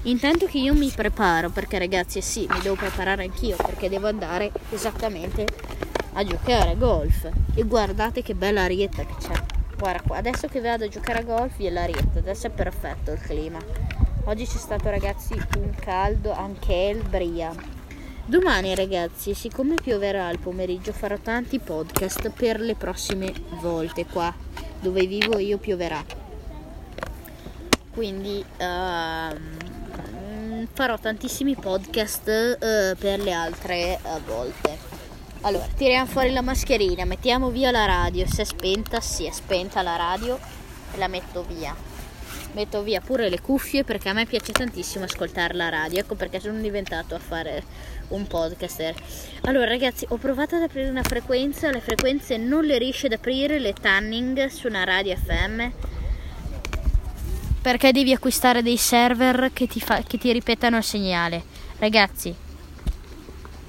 Intanto 0.02 0.47
che 0.47 0.58
io 0.58 0.73
mi 0.73 0.90
preparo, 0.94 1.50
perché 1.50 1.78
ragazzi, 1.78 2.20
sì, 2.23 2.47
mi 2.49 2.61
devo 2.61 2.76
preparare 2.76 3.25
anch'io 3.25 3.56
perché 3.56 3.88
devo 3.88 4.06
andare 4.06 4.52
esattamente 4.70 5.44
a 6.12 6.25
giocare 6.25 6.70
a 6.70 6.75
golf. 6.75 7.28
E 7.54 7.62
guardate 7.64 8.23
che 8.23 8.35
bella 8.35 8.62
arietta 8.62 9.04
che 9.04 9.14
c'è. 9.18 9.57
Guarda 9.78 10.02
qua, 10.02 10.16
adesso 10.16 10.49
che 10.49 10.61
vado 10.61 10.87
a 10.87 10.88
giocare 10.88 11.20
a 11.20 11.23
golf 11.23 11.56
gliela 11.56 11.85
rietto, 11.85 12.18
adesso 12.18 12.49
è 12.49 12.50
perfetto 12.50 13.12
il 13.12 13.20
clima. 13.20 13.58
Oggi 14.25 14.44
c'è 14.44 14.56
stato 14.56 14.90
ragazzi 14.90 15.35
un 15.56 15.73
caldo 15.78 16.32
anche 16.32 16.75
il 16.75 17.02
bria. 17.08 17.54
Domani 18.25 18.75
ragazzi, 18.75 19.35
siccome 19.35 19.76
pioverà 19.76 20.26
al 20.26 20.40
pomeriggio, 20.40 20.92
farò 20.92 21.16
tanti 21.16 21.61
podcast 21.61 22.30
per 22.30 22.58
le 22.61 22.75
prossime 22.75 23.32
volte 23.61 24.04
qua 24.04 24.35
dove 24.80 25.06
vivo 25.06 25.38
io 25.38 25.58
pioverà. 25.58 26.04
Quindi 27.92 28.44
uh, 28.58 29.37
farò 30.73 30.99
tantissimi 30.99 31.54
podcast 31.54 32.26
uh, 32.26 32.97
per 32.99 33.20
le 33.20 33.32
altre 33.32 33.99
uh, 34.02 34.20
volte. 34.26 34.88
Allora, 35.42 35.66
tiriamo 35.76 36.07
fuori 36.07 36.33
la 36.33 36.42
mascherina, 36.42 37.04
mettiamo 37.04 37.50
via 37.50 37.71
la 37.71 37.85
radio, 37.85 38.26
se 38.26 38.42
è 38.42 38.45
spenta, 38.45 39.00
sì, 39.00 39.25
è 39.25 39.30
spenta 39.30 39.83
la 39.83 39.95
radio 39.95 40.37
e 40.92 40.99
la 40.99 41.07
metto 41.07 41.45
via. 41.45 41.75
Metto 42.54 42.83
via 42.83 43.00
pure 43.00 43.28
le 43.28 43.40
cuffie 43.40 43.85
perché 43.85 44.09
a 44.09 44.14
me 44.14 44.26
piace 44.26 44.50
tantissimo 44.50 45.04
ascoltare 45.04 45.54
la 45.54 45.68
radio, 45.68 46.00
ecco 46.00 46.16
perché 46.16 46.40
sono 46.40 46.59
diventato 46.61 47.14
a 47.14 47.21
fare 47.21 47.62
un 48.09 48.26
podcaster. 48.26 48.97
Allora 49.42 49.66
ragazzi, 49.66 50.04
ho 50.09 50.16
provato 50.16 50.57
ad 50.57 50.62
aprire 50.62 50.88
una 50.88 51.04
frequenza, 51.04 51.71
le 51.71 51.80
frequenze 51.80 52.37
non 52.37 52.64
le 52.64 52.78
riesce 52.78 53.07
ad 53.07 53.12
aprire 53.12 53.61
le 53.61 53.75
Tanning 53.75 54.47
su 54.47 54.66
una 54.66 54.83
radio 54.83 55.14
FM 55.14 55.68
perché 57.61 57.92
devi 57.92 58.12
acquistare 58.12 58.62
dei 58.62 58.76
server 58.76 59.50
che 59.52 59.66
ti, 59.66 59.80
fa, 59.80 60.02
che 60.02 60.16
ti 60.16 60.33
ripetano 60.33 60.78
il 60.78 60.85
segnale. 60.85 61.42
Ragazzi, 61.78 62.35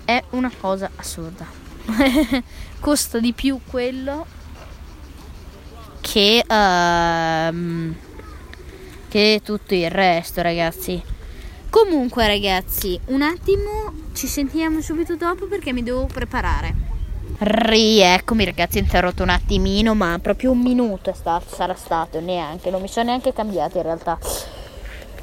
è 0.06 0.24
una 0.32 0.52
cosa 0.58 0.90
assurda. 0.96 1.59
costa 2.80 3.20
di 3.20 3.34
più 3.34 3.60
quello 3.70 4.26
che, 6.02 6.44
uh, 6.44 7.96
che 9.08 9.42
tutto 9.44 9.74
il 9.74 9.90
resto, 9.90 10.42
ragazzi. 10.42 11.02
Comunque, 11.70 12.26
ragazzi, 12.26 13.00
un 13.08 13.22
attimo 13.22 13.94
ci 14.14 14.26
sentiamo 14.26 14.82
subito 14.82 15.16
dopo 15.16 15.46
perché 15.46 15.72
mi 15.72 15.84
devo 15.84 16.06
preparare. 16.06 16.88
Rieccomi, 17.38 18.44
ragazzi, 18.44 18.80
interrotto 18.80 19.24
un 19.24 19.30
attimino, 19.30 19.94
ma 19.94 20.18
proprio 20.20 20.52
un 20.52 20.60
minuto 20.60 21.12
è 21.12 21.14
stato, 21.14 21.54
sarà 21.54 21.76
stato, 21.76 22.20
neanche, 22.20 22.72
non 22.72 22.82
mi 22.82 22.88
sono 22.88 23.06
neanche 23.06 23.34
cambiato 23.34 23.78
in 23.78 23.84
realtà. 23.84 24.18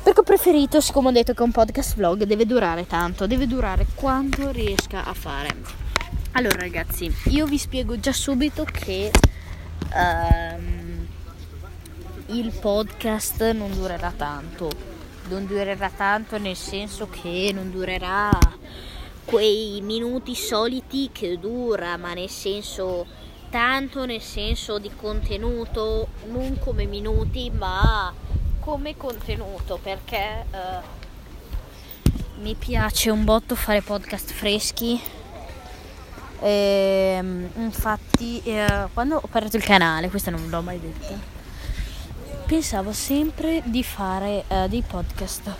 Perché 0.03 0.21
ho 0.21 0.23
preferito, 0.23 0.81
siccome 0.81 1.09
ho 1.09 1.13
detto 1.13 1.35
che 1.35 1.43
un 1.43 1.51
podcast 1.51 1.97
vlog 1.97 2.23
deve 2.23 2.47
durare 2.47 2.87
tanto, 2.87 3.27
deve 3.27 3.49
durare 3.49 3.87
quanto 3.97 4.53
riesca 4.53 5.05
a 5.05 5.13
fare. 5.13 5.86
Allora 6.37 6.59
ragazzi, 6.59 7.11
io 7.31 7.47
vi 7.47 7.57
spiego 7.57 7.99
già 7.99 8.13
subito 8.13 8.65
che 8.65 9.11
um, 9.95 11.07
il 12.27 12.53
podcast 12.61 13.53
non 13.53 13.73
durerà 13.73 14.13
tanto. 14.15 14.69
Non 15.29 15.47
durerà 15.47 15.89
tanto 15.89 16.37
nel 16.37 16.55
senso 16.55 17.09
che 17.09 17.53
non 17.55 17.71
durerà 17.71 18.39
quei 19.25 19.81
minuti 19.81 20.35
soliti 20.35 21.09
che 21.11 21.39
dura, 21.39 21.97
ma 21.97 22.13
nel 22.13 22.29
senso 22.29 23.07
tanto 23.49 24.05
nel 24.05 24.21
senso 24.21 24.79
di 24.79 24.91
contenuto, 24.95 26.09
non 26.27 26.59
come 26.59 26.85
minuti, 26.85 27.49
ma 27.49 28.13
come 28.61 28.95
contenuto, 28.95 29.79
perché 29.83 30.45
uh, 30.51 32.43
mi 32.43 32.55
piace 32.55 33.09
un 33.09 33.25
botto 33.25 33.55
fare 33.55 33.81
podcast 33.81 34.33
freschi 34.33 35.16
e, 36.41 37.15
ehm, 37.19 37.49
infatti, 37.57 38.43
eh, 38.45 38.89
quando 38.93 39.17
ho 39.17 39.23
aperto 39.23 39.57
il 39.57 39.63
canale, 39.63 40.09
questo 40.11 40.31
non 40.31 40.49
l'ho 40.49 40.63
mai 40.63 40.81
detto, 40.81 41.15
pensavo 42.47 42.93
sempre 42.93 43.63
di 43.65 43.83
fare 43.83 44.45
eh, 44.47 44.69
dei 44.69 44.83
podcast 44.83 45.55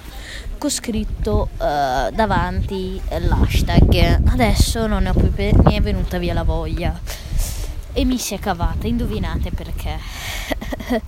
con 0.59 0.71
scritto 0.71 1.49
eh, 1.55 2.11
davanti 2.13 3.01
l'hashtag. 3.09 4.23
Adesso 4.29 4.87
non 4.87 5.05
ne 5.05 5.11
ho 5.11 5.15
più 5.15 5.33
per, 5.33 5.63
mi 5.65 5.75
è 5.75 5.81
venuta 5.81 6.19
via 6.19 6.35
la 6.35 6.45
voglia 6.45 6.99
e 7.93 8.05
mi 8.05 8.19
si 8.19 8.35
è 8.35 8.39
cavata. 8.39 8.87
Indovinate 8.87 9.51
perché? 9.51 9.99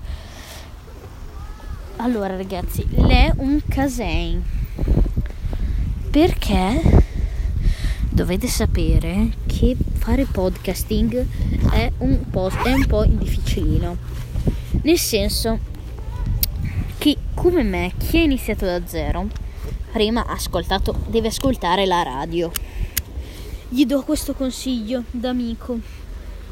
allora, 1.96 2.36
ragazzi, 2.36 2.86
l'è 2.90 3.32
un 3.36 3.60
casein. 3.68 4.42
Perché? 6.10 7.07
Dovete 8.18 8.48
sapere 8.48 9.30
che 9.46 9.76
fare 9.92 10.24
podcasting 10.24 11.24
è 11.70 11.92
un 11.98 12.28
po', 12.28 12.50
è 12.64 12.72
un 12.72 12.84
po' 12.84 13.04
difficilino. 13.04 13.96
Nel 14.82 14.98
senso 14.98 15.60
che 16.98 17.16
come 17.32 17.62
me, 17.62 17.92
chi 17.96 18.18
ha 18.18 18.22
iniziato 18.22 18.64
da 18.64 18.84
zero, 18.84 19.28
prima 19.92 20.26
deve 21.06 21.28
ascoltare 21.28 21.86
la 21.86 22.02
radio. 22.02 22.50
Gli 23.68 23.86
do 23.86 24.02
questo 24.02 24.34
consiglio 24.34 25.04
d'amico, 25.12 25.78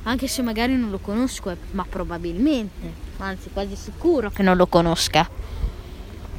anche 0.05 0.29
se 0.29 0.43
magari 0.43 0.77
non 0.77 0.91
lo 0.91 0.99
conosco, 0.99 1.53
ma 1.73 1.85
probabilmente, 1.85 2.93
anzi 3.17 3.51
quasi 3.53 3.75
sicuro 3.75 4.31
che 4.31 4.45
non 4.45 4.57
lo 4.57 4.69
conosca. 4.69 5.29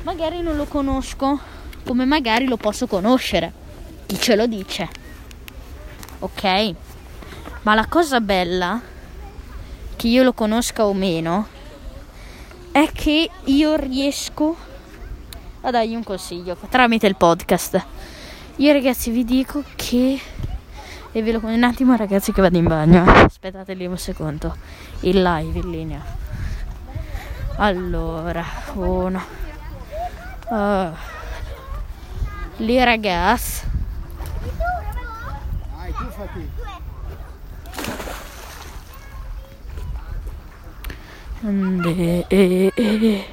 Magari 0.03 0.41
non 0.41 0.55
lo 0.55 0.63
conosco, 0.63 1.37
come 1.83 2.05
magari 2.05 2.45
lo 2.45 2.55
posso 2.55 2.87
conoscere. 2.87 3.51
Chi 4.05 4.17
ce 4.17 4.37
lo 4.37 4.47
dice? 4.47 4.96
Ok? 6.19 6.75
Ma 7.63 7.73
la 7.73 7.85
cosa 7.87 8.19
bella, 8.21 8.79
che 9.95 10.07
io 10.07 10.23
lo 10.23 10.33
conosca 10.33 10.85
o 10.85 10.93
meno, 10.93 11.47
è 12.71 12.89
che 12.93 13.29
io 13.45 13.75
riesco 13.75 14.55
a 15.61 15.71
dargli 15.71 15.95
un 15.95 16.03
consiglio 16.03 16.55
tramite 16.69 17.07
il 17.07 17.15
podcast. 17.15 17.85
Io 18.57 18.71
ragazzi 18.71 19.11
vi 19.11 19.23
dico 19.23 19.63
che 19.75 20.19
E 21.17 21.23
ve 21.23 21.31
lo 21.31 21.39
un 21.43 21.63
attimo 21.63 21.95
ragazzi 21.95 22.31
che 22.31 22.41
vado 22.41 22.57
in 22.57 22.65
bagno. 22.65 23.03
Aspettate 23.03 23.73
lì 23.73 23.87
un 23.87 23.97
secondo. 23.97 24.55
Il 24.99 25.21
live 25.21 25.57
in 25.57 25.69
linea. 25.71 26.05
Allora, 27.55 28.45
uno. 28.73 29.23
Uh, 30.47 30.91
lì 32.57 32.83
ragazzi. 32.83 33.76
Ande- 41.43 42.25
eh, 42.27 42.71
eh. 42.73 43.25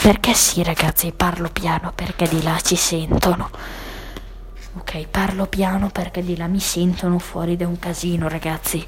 Perché 0.00 0.32
sì 0.32 0.62
ragazzi, 0.62 1.12
parlo 1.12 1.50
piano 1.52 1.92
perché 1.94 2.26
di 2.28 2.42
là 2.42 2.58
ci 2.62 2.76
sentono. 2.76 3.50
Ok, 4.78 5.08
parlo 5.08 5.44
piano 5.46 5.90
perché 5.90 6.22
di 6.22 6.38
là 6.38 6.46
mi 6.46 6.60
sentono 6.60 7.18
fuori 7.18 7.56
è 7.58 7.64
un 7.64 7.78
casino 7.78 8.28
ragazzi. 8.28 8.86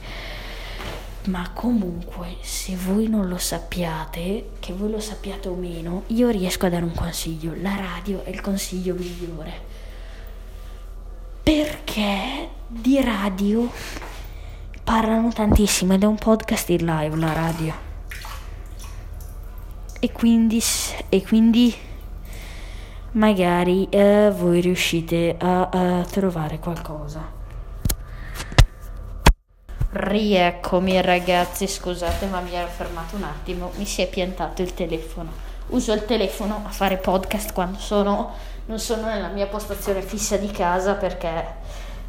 Ma 1.29 1.51
comunque, 1.53 2.37
se 2.41 2.75
voi 2.75 3.07
non 3.07 3.29
lo 3.29 3.37
sappiate, 3.37 4.53
che 4.61 4.73
voi 4.73 4.91
lo 4.91 4.99
sappiate 4.99 5.49
o 5.49 5.55
meno, 5.55 6.05
io 6.07 6.31
riesco 6.31 6.65
a 6.65 6.71
dare 6.71 6.85
un 6.85 6.95
consiglio. 6.95 7.53
La 7.61 7.77
radio 7.77 8.25
è 8.25 8.31
il 8.31 8.41
consiglio 8.41 8.95
migliore. 8.95 9.53
Perché 11.43 12.49
di 12.67 13.03
radio 13.03 13.71
parlano 14.83 15.31
tantissimo 15.31 15.93
ed 15.93 16.03
è 16.03 16.07
un 16.07 16.17
podcast 16.17 16.71
in 16.71 16.87
live 16.87 17.17
la 17.17 17.33
radio. 17.35 17.75
E 20.01 20.11
quindi, 20.11 20.63
e 21.11 21.23
quindi 21.27 21.75
magari 23.13 23.87
eh, 23.91 24.33
voi 24.35 24.63
riuscite 24.63 25.37
a, 25.39 25.69
a 25.69 26.05
trovare 26.05 26.59
qualcosa. 26.59 27.38
Rieccomi 29.91 31.01
ragazzi, 31.01 31.67
scusate 31.67 32.27
ma 32.27 32.41
mi 32.41 32.53
ero 32.53 32.69
fermato 32.69 33.17
un 33.17 33.23
attimo, 33.23 33.73
mi 33.77 33.87
si 33.87 34.03
è 34.03 34.07
piantato 34.07 34.61
il 34.61 34.75
telefono. 34.75 35.31
Uso 35.69 35.95
il 35.95 36.05
telefono 36.05 36.63
a 36.67 36.69
fare 36.69 36.99
podcast 36.99 37.55
quando 37.55 37.79
sono, 37.79 38.35
non 38.67 38.79
sono 38.79 39.07
nella 39.07 39.29
mia 39.29 39.47
postazione 39.47 40.03
fissa 40.03 40.37
di 40.37 40.51
casa 40.51 40.93
perché 40.93 41.47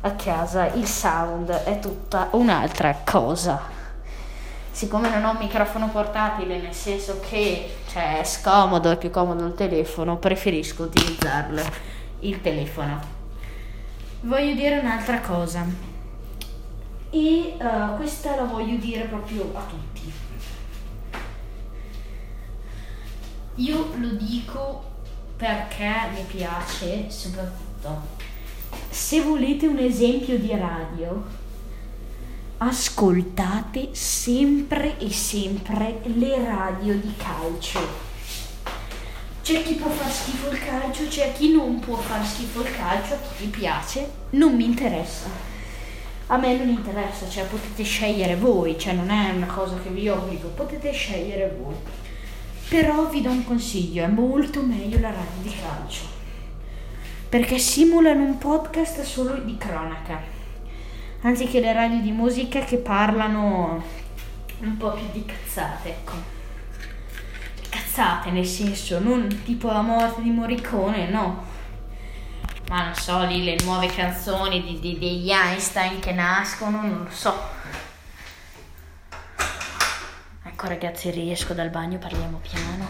a 0.01 0.12
casa 0.12 0.74
il 0.74 0.86
sound 0.88 1.51
è 1.51 1.79
tutta 1.79 2.27
un'altra 2.31 2.98
cosa. 3.05 3.62
Siccome 4.71 5.09
non 5.09 5.24
ho 5.24 5.31
un 5.31 5.38
microfono 5.39 5.88
portatile, 5.88 6.59
nel 6.59 6.74
senso 6.74 7.21
che 7.29 7.77
cioè, 7.89 8.19
è 8.19 8.24
scomodo, 8.25 8.91
è 8.91 8.98
più 8.98 9.09
comodo 9.09 9.45
il 9.45 9.55
telefono, 9.55 10.17
preferisco 10.17 10.83
utilizzarlo, 10.83 11.62
il 12.19 12.41
telefono. 12.41 13.00
Voglio 14.19 14.53
dire 14.53 14.79
un'altra 14.79 15.21
cosa 15.21 15.88
e 17.10 17.56
eh, 17.58 17.96
questa 17.96 18.36
la 18.36 18.44
voglio 18.44 18.78
dire 18.78 19.06
proprio 19.06 19.51
a 19.56 19.62
tutti. 19.63 20.12
Io 23.56 23.92
lo 23.98 24.10
dico 24.12 24.84
perché 25.36 25.92
mi 26.13 26.24
piace 26.28 27.10
soprattutto. 27.10 28.18
Se 28.89 29.22
volete 29.22 29.68
un 29.68 29.78
esempio 29.78 30.38
di 30.38 30.56
radio, 30.56 31.25
ascoltate 32.58 33.89
sempre 33.94 34.98
e 34.98 35.12
sempre 35.12 36.01
le 36.04 36.44
radio 36.46 36.94
di 36.96 37.13
calcio. 37.18 38.08
C'è 39.42 39.63
chi 39.63 39.75
può 39.75 39.89
far 39.89 40.12
schifo 40.12 40.51
il 40.51 40.60
calcio, 40.60 41.08
c'è 41.08 41.34
chi 41.34 41.51
non 41.51 41.80
può 41.80 41.96
far 41.96 42.25
schifo 42.25 42.62
il 42.62 42.76
calcio, 42.76 43.15
a 43.15 43.17
chi 43.38 43.48
piace, 43.48 44.10
non 44.32 44.56
mi 44.56 44.65
interessa. 44.65 45.48
A 46.32 46.38
me 46.38 46.56
non 46.56 46.70
interessa, 46.70 47.28
cioè 47.28 47.46
potete 47.46 47.82
scegliere 47.82 48.36
voi, 48.36 48.78
cioè 48.78 48.94
non 48.94 49.10
è 49.10 49.32
una 49.32 49.48
cosa 49.48 49.80
che 49.82 49.89
vi 49.89 50.08
obbligo, 50.10 50.50
potete 50.50 50.92
scegliere 50.92 51.58
voi. 51.60 51.74
Però 52.70 53.08
vi 53.08 53.22
do 53.22 53.32
un 53.32 53.44
consiglio, 53.44 54.04
è 54.04 54.08
molto 54.08 54.62
meglio 54.62 55.00
la 55.00 55.10
radio 55.10 55.42
di 55.42 55.52
calcio. 55.60 56.04
Perché 57.28 57.58
simulano 57.58 58.24
un 58.24 58.38
podcast 58.38 59.02
solo 59.02 59.39
di 59.39 59.58
cronaca. 59.58 60.22
Anziché 61.22 61.60
le 61.60 61.74
radio 61.74 62.00
di 62.00 62.12
musica 62.12 62.60
che 62.60 62.78
parlano 62.78 63.84
un 64.60 64.78
po' 64.78 64.92
più 64.92 65.06
di 65.12 65.26
cazzate, 65.26 65.89
ecco. 65.89 66.13
Cazzate 67.70 68.30
nel 68.30 68.46
senso, 68.46 69.00
non 69.00 69.42
tipo 69.44 69.72
la 69.72 69.82
morte 69.82 70.22
di 70.22 70.30
Morricone, 70.30 71.10
no 71.10 71.48
ma 72.69 72.84
non 72.84 72.93
so, 72.93 73.23
lì 73.25 73.43
le 73.43 73.58
nuove 73.63 73.88
canzoni 73.88 74.62
di, 74.62 74.79
di- 74.79 74.99
degli 74.99 75.32
Einstein 75.32 75.99
che 75.99 76.12
nascono, 76.12 76.82
non 76.82 77.03
lo 77.03 77.10
so. 77.10 77.34
Ecco 80.43 80.67
ragazzi, 80.67 81.10
riesco 81.10 81.55
dal 81.55 81.71
bagno, 81.71 81.97
parliamo 81.97 82.38
piano. 82.38 82.88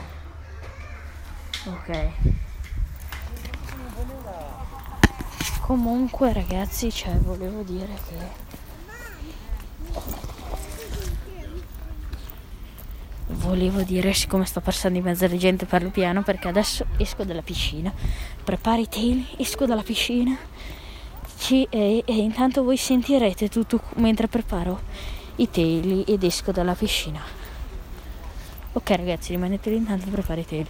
Ok. 1.66 2.10
Comunque 5.62 6.34
ragazzi, 6.34 6.92
cioè, 6.92 7.14
volevo 7.14 7.62
dire 7.62 7.98
che... 8.10 8.49
Volevo 13.32 13.82
dire, 13.84 14.12
siccome 14.14 14.46
sto 14.46 14.60
passando 14.60 14.98
in 14.98 15.04
mezzo 15.04 15.26
alla 15.26 15.38
gente, 15.38 15.66
parlo 15.68 15.90
piano 15.90 16.24
perché 16.24 16.48
adesso 16.48 16.86
esco 16.98 17.24
dalla 17.24 17.44
piscina, 17.44 17.94
preparo 18.44 18.82
i 18.82 18.88
teli, 18.88 19.26
esco 19.38 19.66
dalla 19.68 19.84
piscina 19.84 20.36
ci- 21.38 21.68
e, 21.70 22.02
e 22.06 22.14
intanto 22.16 22.64
voi 22.64 22.76
sentirete 22.76 23.48
tutto 23.48 23.82
mentre 23.98 24.28
preparo 24.28 24.82
i 25.36 25.50
teli 25.50 26.04
ed 26.04 26.24
esco 26.24 26.52
dalla 26.52 26.74
piscina. 26.74 27.22
Ok 28.74 28.90
ragazzi, 28.92 29.32
rimanete 29.32 29.70
lì 29.70 29.76
intanto 29.78 30.10
preparo 30.10 30.42
i 30.42 30.46
teli. 30.46 30.70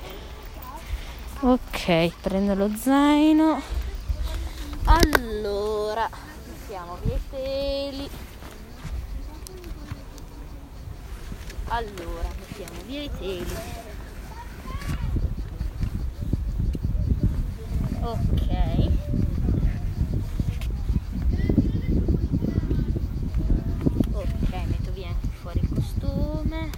Ok, 1.42 2.12
prendo 2.22 2.56
lo 2.56 2.70
zaino. 2.76 3.62
Allora, 4.84 6.10
mettiamo 6.46 6.98
via 7.04 7.16
i 7.16 7.20
teli. 7.30 8.10
Allora, 11.72 12.30
mettiamo 12.40 12.82
via 12.86 13.04
i 13.04 13.10
teli. 13.20 13.56
Ok. 18.02 18.48
Ok, 24.12 24.52
metto 24.52 24.92
via 24.94 25.08
anche 25.10 25.28
fuori 25.42 25.60
il 25.62 25.70
costume. 25.74 26.70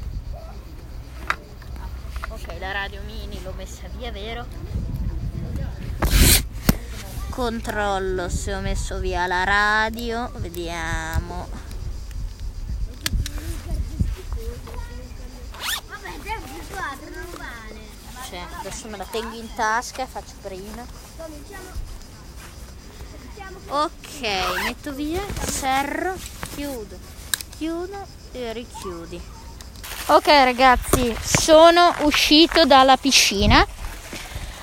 Ok, 2.29 2.55
la 2.59 2.71
radio 2.71 3.01
mini 3.05 3.41
l'ho 3.41 3.53
messa 3.55 3.87
via, 3.97 4.11
vero? 4.11 4.45
Controllo 7.29 8.27
se 8.27 8.53
ho 8.53 8.59
messo 8.59 8.99
via 8.99 9.25
la 9.25 9.45
radio, 9.45 10.29
vediamo. 10.35 11.47
Vabbè, 15.87 16.09
già 16.23 16.35
più 16.43 16.67
quattro, 16.69 17.09
non 17.09 17.31
vale. 17.37 17.79
Cioè, 18.31 18.39
adesso 18.61 18.87
me 18.87 18.95
la 18.95 19.05
tengo 19.11 19.35
in 19.35 19.53
tasca 19.55 20.03
e 20.03 20.05
faccio 20.05 20.35
prima. 20.41 20.85
Ok, 23.67 24.63
metto 24.63 24.93
via, 24.93 25.21
serro, 25.45 26.13
chiudo, 26.55 26.97
chiudo 27.57 28.07
e 28.31 28.53
richiudi. 28.53 29.21
Ok 30.05 30.27
ragazzi, 30.27 31.13
sono 31.21 31.93
uscito 32.03 32.65
dalla 32.65 32.95
piscina. 32.95 33.67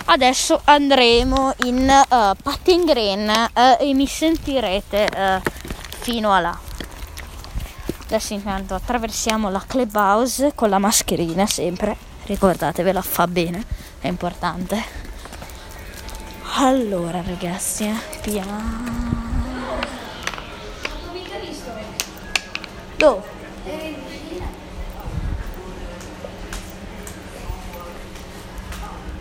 Adesso 0.06 0.62
andremo 0.64 1.52
in 1.64 1.86
uh, 2.08 2.34
Patting 2.42 2.86
Green 2.86 3.28
eh, 3.28 3.76
e 3.80 3.92
mi 3.92 4.06
sentirete 4.06 5.06
eh, 5.06 5.42
fino 6.00 6.32
a 6.32 6.40
là. 6.40 6.58
Adesso 8.04 8.32
intanto 8.32 8.74
attraversiamo 8.74 9.50
la 9.50 9.62
clubhouse 9.66 10.52
con 10.54 10.70
la 10.70 10.78
mascherina 10.78 11.44
sempre. 11.46 12.07
Ricordatevela, 12.28 13.00
fa 13.00 13.26
bene, 13.26 13.64
è 14.00 14.06
importante. 14.06 14.84
Allora 16.56 17.22
ragazzi, 17.22 17.84
eh, 17.84 17.94
piano. 18.20 19.16
Dove? 22.98 23.22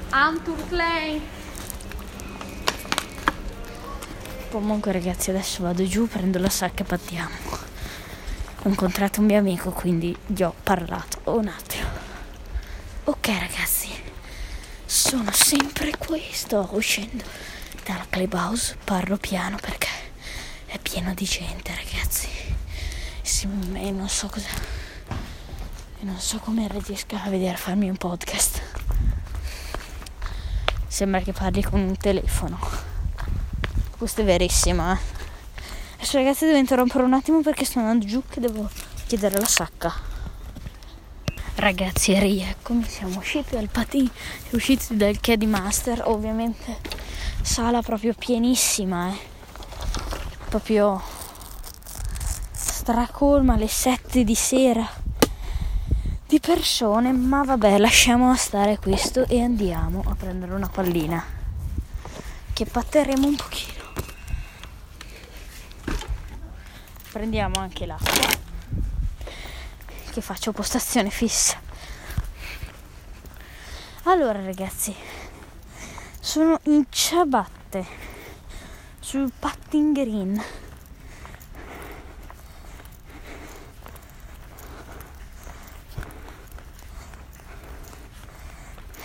Anturclay. 0.09 1.21
Comunque 4.51 4.91
ragazzi 4.91 5.29
adesso 5.29 5.63
vado 5.63 5.87
giù, 5.87 6.09
prendo 6.09 6.39
la 6.39 6.49
sacca 6.49 6.83
e 6.83 6.85
partiamo. 6.85 7.35
Ho 8.63 8.67
incontrato 8.67 9.21
un 9.21 9.27
mio 9.27 9.39
amico 9.39 9.71
quindi 9.71 10.13
gli 10.25 10.43
ho 10.43 10.53
parlato 10.61 11.21
un 11.31 11.47
attimo. 11.47 12.07
Ok 13.09 13.27
ragazzi, 13.27 13.87
sono 14.85 15.31
sempre 15.47 15.95
qui, 15.95 16.21
sto 16.29 16.67
uscendo 16.73 17.23
dalla 17.85 18.05
clubhouse, 18.09 18.75
parlo 18.83 19.15
piano 19.15 19.55
perché 19.55 19.87
è 20.65 20.77
pieno 20.77 21.13
di 21.13 21.23
gente 21.23 21.73
ragazzi. 21.73 22.27
E 23.75 23.91
non 23.91 24.09
so 24.09 24.27
cosa... 24.27 24.49
E 25.07 26.03
non 26.03 26.19
so 26.19 26.39
come 26.39 26.67
riesca 26.67 27.23
a 27.23 27.29
vedere 27.29 27.55
farmi 27.55 27.87
un 27.87 27.95
podcast. 27.95 28.61
Sembra 30.85 31.21
che 31.21 31.31
parli 31.31 31.63
con 31.63 31.79
un 31.79 31.95
telefono. 31.95 32.59
Questo 33.97 34.23
è 34.23 34.25
verissimo, 34.25 34.91
eh. 34.91 34.97
Adesso 35.95 36.17
ragazzi 36.17 36.45
devo 36.45 36.57
interrompere 36.57 37.05
un 37.05 37.13
attimo 37.13 37.39
perché 37.39 37.63
sto 37.63 37.79
andando 37.79 38.05
giù 38.05 38.21
che 38.29 38.41
devo 38.41 38.69
chiedere 39.05 39.39
la 39.39 39.47
sacca. 39.47 40.16
Ragazzi, 41.59 42.13
rieccomi, 42.19 42.83
siamo 42.83 43.17
usciti 43.17 43.55
dal 43.55 43.67
patino, 43.67 44.11
usciti 44.51 44.95
dal 44.95 45.19
Caddy 45.19 45.47
Master, 45.47 46.03
ovviamente 46.05 46.77
sala 47.41 47.81
proprio 47.81 48.13
pienissima, 48.13 49.09
eh. 49.09 49.17
Proprio 50.49 51.01
stracolma 52.51 53.55
alle 53.55 53.67
7 53.67 54.23
di 54.23 54.35
sera 54.35 54.87
di 56.27 56.39
persone, 56.39 57.11
ma 57.11 57.41
vabbè, 57.41 57.79
lasciamo 57.79 58.35
stare 58.35 58.77
questo 58.77 59.25
e 59.25 59.41
andiamo 59.41 60.03
a 60.07 60.13
prendere 60.13 60.53
una 60.53 60.69
pallina 60.69 61.25
che 62.53 62.65
patteremo 62.65 63.25
un 63.25 63.35
pochino. 63.35 63.83
Prendiamo 67.11 67.55
anche 67.59 67.87
l'acqua 67.87 68.46
che 70.17 70.23
faccio 70.23 70.51
postazione 70.51 71.11
fissa. 71.11 71.61
Allora 74.05 74.43
ragazzi, 74.43 74.95
sono 76.19 76.59
in 76.63 76.87
ciabatte 76.89 77.85
sul 78.99 79.31
patting 79.37 79.93
green. 79.95 80.43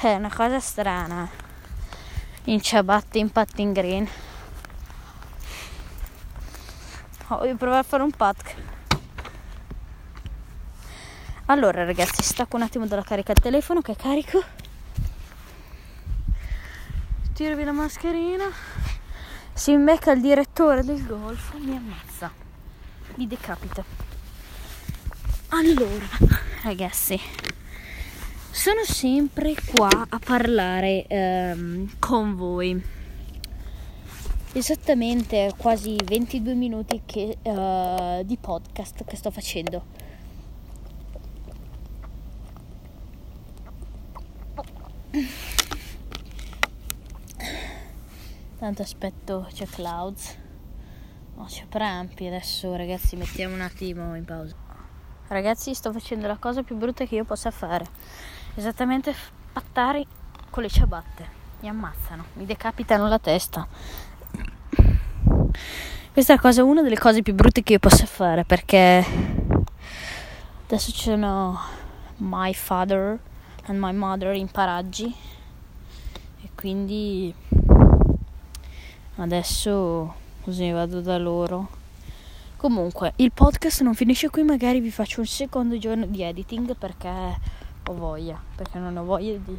È 0.01 0.15
una 0.15 0.33
cosa 0.35 0.61
strana. 0.61 1.29
In 2.45 2.63
ciabatte 2.63 3.19
in 3.19 3.31
patting 3.31 3.75
green. 3.75 4.09
Oh, 7.29 7.37
voglio 7.37 7.57
provare 7.57 7.81
a 7.81 7.85
fare 7.85 8.03
un 8.03 8.13
patk. 8.13 8.72
Allora 11.53 11.85
ragazzi, 11.85 12.23
stacco 12.23 12.57
un 12.57 12.63
attimo 12.63 12.87
dalla 12.87 13.03
carica 13.03 13.33
il 13.33 13.39
telefono 13.39 13.83
che 13.83 13.93
è 13.93 13.95
carico. 13.95 14.43
Tiro 17.35 17.63
la 17.63 17.73
mascherina. 17.73 18.45
Si 19.53 19.77
becca 19.77 20.13
il 20.13 20.23
direttore 20.23 20.83
del 20.83 21.05
golf, 21.05 21.53
mi 21.59 21.77
ammazza. 21.77 22.33
Mi 23.17 23.27
decapita. 23.27 23.85
Allora, 25.49 26.07
ragazzi, 26.63 27.21
sono 28.51 28.83
sempre 28.85 29.55
qua 29.75 30.07
a 30.09 30.19
parlare 30.19 31.07
ehm, 31.07 31.99
con 31.99 32.35
voi. 32.35 32.83
Esattamente 34.55 35.53
quasi 35.59 35.99
22 36.03 36.55
minuti 36.55 37.03
che, 37.05 37.37
uh, 37.43 38.25
di 38.25 38.39
podcast 38.39 39.05
che 39.05 39.17
sto 39.17 39.31
facendo 39.31 40.02
Tanto 48.73 48.89
aspetto 48.89 49.47
c'è 49.53 49.67
Clouds. 49.67 50.35
No, 51.37 51.45
c'è 51.45 51.67
Prampi. 51.67 52.27
Adesso 52.27 52.75
ragazzi 52.75 53.17
mettiamo 53.17 53.53
un 53.53 53.61
attimo 53.61 54.17
in 54.17 54.25
pausa. 54.25 54.55
Ragazzi 55.29 55.75
sto 55.75 55.93
facendo 55.93 56.27
la 56.27 56.39
cosa 56.39 56.63
più 56.63 56.75
brutta 56.77 57.05
che 57.05 57.17
io 57.17 57.25
possa 57.25 57.51
fare. 57.51 57.85
Esattamente 58.55 59.15
pattare 59.53 60.07
con 60.49 60.63
le 60.63 60.71
ciabatte. 60.71 61.29
Mi 61.61 61.69
ammazzano, 61.69 62.25
mi 62.33 62.47
decapitano 62.47 63.09
la 63.09 63.19
testa. 63.19 63.69
Questa 66.11 66.33
è 66.33 66.39
cosa, 66.39 66.65
una 66.65 66.81
delle 66.81 66.99
cose 66.99 67.21
più 67.21 67.35
brutte 67.35 67.63
che 67.63 67.75
io 67.75 67.79
possa 67.79 68.07
fare 68.07 68.45
perché 68.45 69.05
adesso 70.65 70.93
ci 70.93 71.03
sono 71.03 71.61
my 72.17 72.55
father 72.55 73.21
and 73.67 73.79
my 73.79 73.93
mother 73.93 74.35
in 74.35 74.51
paraggi 74.51 75.15
e 76.43 76.49
quindi 76.55 77.35
adesso 79.17 80.15
così 80.43 80.71
vado 80.71 81.01
da 81.01 81.19
loro 81.19 81.69
comunque 82.57 83.13
il 83.17 83.33
podcast 83.33 83.83
non 83.83 83.95
finisce 83.95 84.31
qui 84.31 84.43
magari 84.43 84.81
vi 84.81 84.91
faccio 84.91 85.21
un 85.21 85.27
secondo 85.27 85.79
giorno 85.79 86.07
di 86.07 86.23
editing 86.23 86.77
perché 86.77 87.09
ho 87.09 87.95
voglia 87.95 88.41
perché 88.55 88.79
non 88.79 88.97
ho 88.97 89.05
voglia 89.05 89.37
di, 89.37 89.57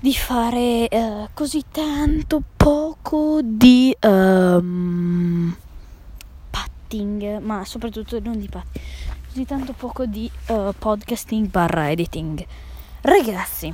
di 0.00 0.14
fare 0.14 0.88
uh, 0.90 1.28
così 1.32 1.64
tanto 1.70 2.42
poco 2.56 3.40
di 3.42 3.96
um, 4.02 5.56
patting 6.50 7.38
ma 7.38 7.64
soprattutto 7.64 8.20
non 8.20 8.38
di 8.38 8.48
patting 8.48 8.98
così 9.30 9.46
tanto 9.46 9.72
poco 9.74 10.06
di 10.06 10.28
uh, 10.48 10.72
podcasting 10.76 11.48
barra 11.48 11.88
editing. 11.90 12.44
Ragazzi, 13.02 13.72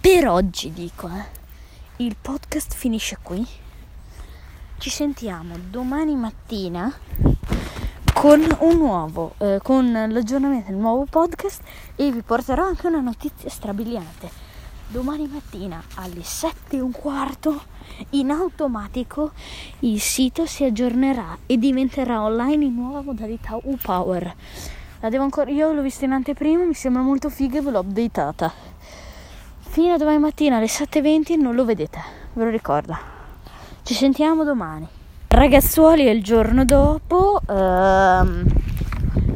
per 0.00 0.26
oggi 0.28 0.72
dico, 0.72 1.08
eh, 1.08 1.24
il 1.98 2.14
podcast 2.20 2.74
finisce 2.74 3.16
qui. 3.22 3.46
Ci 4.78 4.90
sentiamo 4.90 5.56
domani 5.70 6.14
mattina 6.14 6.92
con 8.12 8.46
un 8.60 8.76
nuovo, 8.76 9.34
eh, 9.38 9.60
con 9.62 9.90
l'aggiornamento 9.90 10.70
del 10.70 10.78
nuovo 10.78 11.06
podcast 11.08 11.62
e 11.94 12.12
vi 12.12 12.20
porterò 12.20 12.64
anche 12.64 12.86
una 12.86 13.00
notizia 13.00 13.48
strabiliante 13.48 14.44
domani 14.88 15.26
mattina 15.26 15.82
alle 15.94 16.22
7 16.22 16.76
e 16.76 16.80
un 16.80 16.92
quarto 16.92 17.62
in 18.10 18.30
automatico 18.30 19.32
il 19.80 20.00
sito 20.00 20.46
si 20.46 20.64
aggiornerà 20.64 21.38
e 21.46 21.56
diventerà 21.56 22.22
online 22.22 22.66
in 22.66 22.74
nuova 22.74 23.00
modalità 23.00 23.58
U-Power. 23.60 24.34
La 25.00 25.08
devo 25.08 25.24
ancora, 25.24 25.50
io 25.50 25.72
l'ho 25.72 25.82
vista 25.82 26.04
in 26.04 26.12
anteprima, 26.12 26.64
mi 26.64 26.74
sembra 26.74 27.02
molto 27.02 27.30
figa 27.30 27.58
e 27.58 27.62
ve 27.62 27.70
l'ho 27.70 27.80
updatata. 27.80 28.52
Fino 29.76 29.92
a 29.92 29.98
domani 29.98 30.16
mattina 30.16 30.56
alle 30.56 30.68
7.20 30.68 31.38
non 31.38 31.54
lo 31.54 31.66
vedete, 31.66 32.00
ve 32.32 32.44
lo 32.44 32.48
ricordo. 32.48 32.96
Ci 33.82 33.92
sentiamo 33.92 34.42
domani. 34.42 34.88
Ragazzuoli 35.28 36.06
è 36.06 36.10
il 36.12 36.24
giorno 36.24 36.64
dopo. 36.64 37.42
Ehm, 37.46 38.46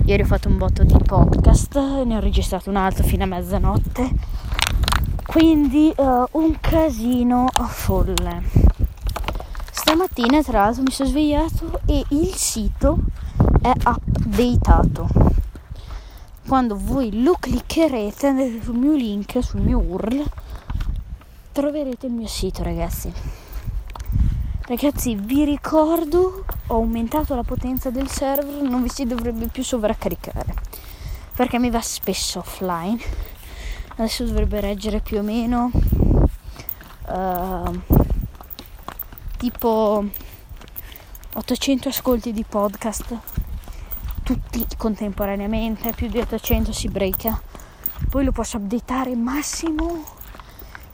ieri 0.07 0.23
ho 0.23 0.25
fatto 0.25 0.49
un 0.49 0.57
botto 0.57 0.83
di 0.83 0.97
podcast, 0.97 1.77
ne 2.07 2.17
ho 2.17 2.21
registrato 2.21 2.71
un 2.71 2.77
altro 2.77 3.05
fino 3.05 3.25
a 3.25 3.27
mezzanotte 3.27 4.09
quindi 5.27 5.93
uh, 5.95 6.27
un 6.31 6.57
casino 6.59 7.51
folle. 7.69 8.43
Stamattina 9.71 10.43
tra 10.43 10.63
l'altro 10.63 10.85
mi 10.85 10.91
sono 10.91 11.11
svegliato 11.11 11.81
e 11.85 12.03
il 12.09 12.33
sito 12.35 12.97
è 13.61 13.73
updateato. 13.85 15.40
Quando 16.51 16.77
voi 16.77 17.23
lo 17.23 17.37
cliccherete 17.39 18.61
sul 18.61 18.75
mio 18.75 18.95
link, 18.95 19.41
sul 19.41 19.61
mio 19.61 19.79
URL, 19.79 20.25
troverete 21.53 22.07
il 22.07 22.13
mio 22.13 22.27
sito 22.27 22.65
ragazzi. 22.65 23.13
Ragazzi 24.63 25.15
vi 25.15 25.45
ricordo 25.45 26.45
ho 26.67 26.75
aumentato 26.75 27.37
la 27.37 27.45
potenza 27.45 27.91
del 27.91 28.09
server, 28.09 28.63
non 28.63 28.83
vi 28.83 28.89
si 28.89 29.07
dovrebbe 29.07 29.47
più 29.47 29.63
sovraccaricare 29.63 30.53
perché 31.37 31.61
mi 31.61 31.71
va 31.71 31.81
spesso 31.81 32.41
offline 32.41 32.99
adesso 33.95 34.25
dovrebbe 34.25 34.59
reggere 34.59 34.99
più 34.99 35.19
o 35.19 35.23
meno 35.23 35.71
uh, 37.07 37.81
tipo 39.37 40.05
800 41.33 41.89
ascolti 41.89 42.33
di 42.33 42.43
podcast 42.43 43.40
tutti 44.39 44.65
contemporaneamente 44.77 45.93
più 45.93 46.09
di 46.09 46.19
800 46.19 46.73
si 46.73 46.89
breaka 46.89 47.41
poi 48.09 48.25
lo 48.25 48.31
posso 48.31 48.59
updatare 48.59 49.17
massimo 49.17 50.19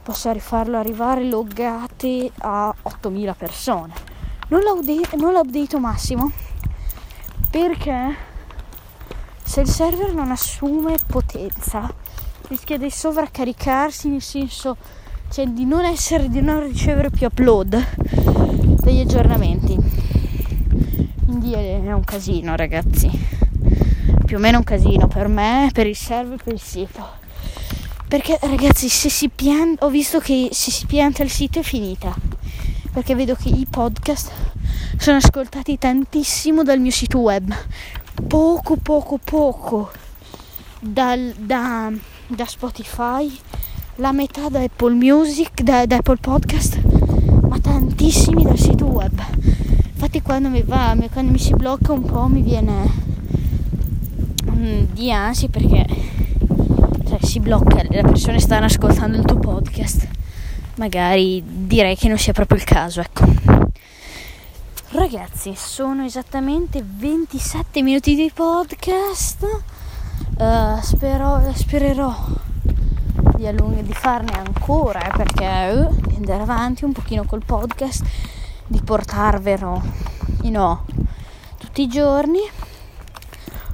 posso 0.01 0.31
rifarlo 0.31 0.77
arrivare 0.77 1.25
loggate 1.25 2.31
a 2.37 2.73
8000 2.81 3.33
persone. 3.33 3.93
Non 4.47 4.61
lo, 4.61 4.79
non 5.17 5.33
lo 5.33 5.39
update 5.41 5.77
massimo 5.77 6.31
perché 7.51 8.15
se 9.43 9.61
il 9.61 9.67
server 9.67 10.13
non 10.13 10.31
assume 10.31 10.95
potenza 11.05 11.93
rischia 12.47 12.77
di 12.77 12.89
sovraccaricarsi 12.89 14.07
nel 14.07 14.21
senso 14.21 14.77
cioè 15.29 15.45
di 15.47 15.65
non 15.65 15.83
essere 15.83 16.29
di 16.29 16.41
non 16.41 16.61
ricevere 16.61 17.09
più 17.09 17.27
upload 17.27 17.85
degli 18.81 19.01
aggiornamenti 19.01 19.77
quindi 21.53 21.87
è 21.87 21.93
un 21.93 22.03
casino 22.03 22.55
ragazzi 22.55 23.09
più 24.25 24.37
o 24.37 24.39
meno 24.39 24.57
un 24.57 24.63
casino 24.63 25.07
per 25.07 25.27
me 25.27 25.69
per 25.73 25.87
il 25.87 25.95
server 25.95 26.41
per 26.43 26.53
il 26.53 26.59
sito 26.59 27.25
Perché 28.07 28.39
ragazzi, 28.41 28.87
se 28.87 29.09
si 29.09 29.27
pianta, 29.27 29.83
ho 29.83 29.89
visto 29.89 30.19
che 30.19 30.47
se 30.53 30.71
si 30.71 30.85
pianta 30.85 31.23
il 31.23 31.29
sito 31.29 31.59
è 31.59 31.61
finita. 31.61 32.15
Perché 32.93 33.15
vedo 33.15 33.35
che 33.35 33.49
i 33.49 33.67
podcast 33.69 34.31
sono 34.97 35.17
ascoltati 35.17 35.77
tantissimo 35.77 36.63
dal 36.63 36.79
mio 36.79 36.91
sito 36.91 37.19
web. 37.19 37.53
Poco, 38.25 38.77
poco, 38.77 39.19
poco 39.21 39.91
dal, 40.79 41.33
da, 41.37 41.91
da 42.27 42.45
Spotify, 42.45 43.29
la 43.95 44.13
metà 44.13 44.47
da 44.47 44.61
Apple 44.61 44.93
Music, 44.93 45.61
da, 45.61 45.85
da 45.85 45.97
Apple 45.97 46.15
Podcast, 46.21 46.79
ma 47.41 47.59
tantissimi 47.59 48.43
dal 48.43 48.57
sito 48.57 48.85
web. 48.85 49.56
Infatti 49.99 50.21
quando 50.21 50.49
mi 50.49 50.61
va, 50.61 50.95
quando 51.11 51.31
mi 51.31 51.39
si 51.39 51.55
blocca 51.55 51.91
un 51.91 52.03
po' 52.03 52.27
mi 52.27 52.43
viene 52.43 52.87
mm, 54.47 54.83
di 54.91 55.11
ansia 55.11 55.49
perché 55.49 55.87
cioè, 57.07 57.17
si 57.19 57.39
blocca, 57.39 57.81
le 57.81 58.03
persone 58.03 58.39
stanno 58.39 58.65
ascoltando 58.65 59.17
il 59.17 59.25
tuo 59.25 59.39
podcast. 59.39 60.07
Magari 60.75 61.43
direi 61.43 61.95
che 61.95 62.09
non 62.09 62.19
sia 62.19 62.31
proprio 62.31 62.59
il 62.59 62.63
caso, 62.63 63.01
ecco. 63.01 63.25
Ragazzi, 64.89 65.53
sono 65.55 66.05
esattamente 66.05 66.83
27 66.85 67.81
minuti 67.81 68.13
di 68.13 68.29
podcast. 68.31 69.43
Uh, 70.37 70.79
spero, 70.79 71.41
spererò 71.55 72.15
di, 73.35 73.47
allung- 73.47 73.81
di 73.81 73.93
farne 73.93 74.33
ancora 74.37 75.01
eh, 75.07 75.17
perché 75.17 75.87
uh, 75.89 76.07
di 76.07 76.17
andare 76.17 76.43
avanti 76.43 76.85
un 76.85 76.91
pochino 76.91 77.23
col 77.23 77.43
podcast, 77.43 78.05
di 78.67 78.81
portarvelo 78.81 80.07
you 80.41 80.51
know, 80.51 80.83
tutti 81.57 81.81
i 81.81 81.87
giorni. 81.87 82.39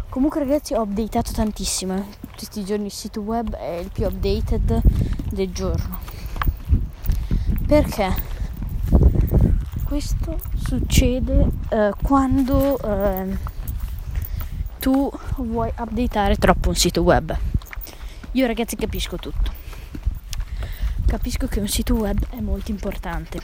Comunque 0.10 0.40
ragazzi 0.40 0.74
ho 0.74 0.82
updateato 0.82 1.32
tantissimo, 1.32 1.96
eh. 1.96 2.04
tutti 2.36 2.60
i 2.60 2.66
giorni 2.66 2.86
il 2.86 2.92
sito 2.92 3.22
web 3.22 3.56
è 3.56 3.78
il 3.78 3.90
più 3.92 4.06
updated 4.06 4.82
del 5.32 5.52
giorno. 5.52 6.00
Perché? 7.66 8.32
Questo 9.84 10.40
succede 10.56 11.50
uh, 11.70 11.92
quando 12.02 12.78
uh, 12.82 13.38
tu 14.80 15.12
vuoi 15.38 15.72
updateare 15.76 16.36
troppo 16.36 16.70
un 16.70 16.76
sito 16.76 17.02
web. 17.02 17.36
Io 18.34 18.46
ragazzi 18.46 18.76
capisco 18.76 19.18
tutto. 19.18 19.52
Capisco 21.08 21.48
che 21.48 21.60
un 21.60 21.68
sito 21.68 21.96
web 21.96 22.20
è 22.30 22.40
molto 22.40 22.72
importante 22.72 23.40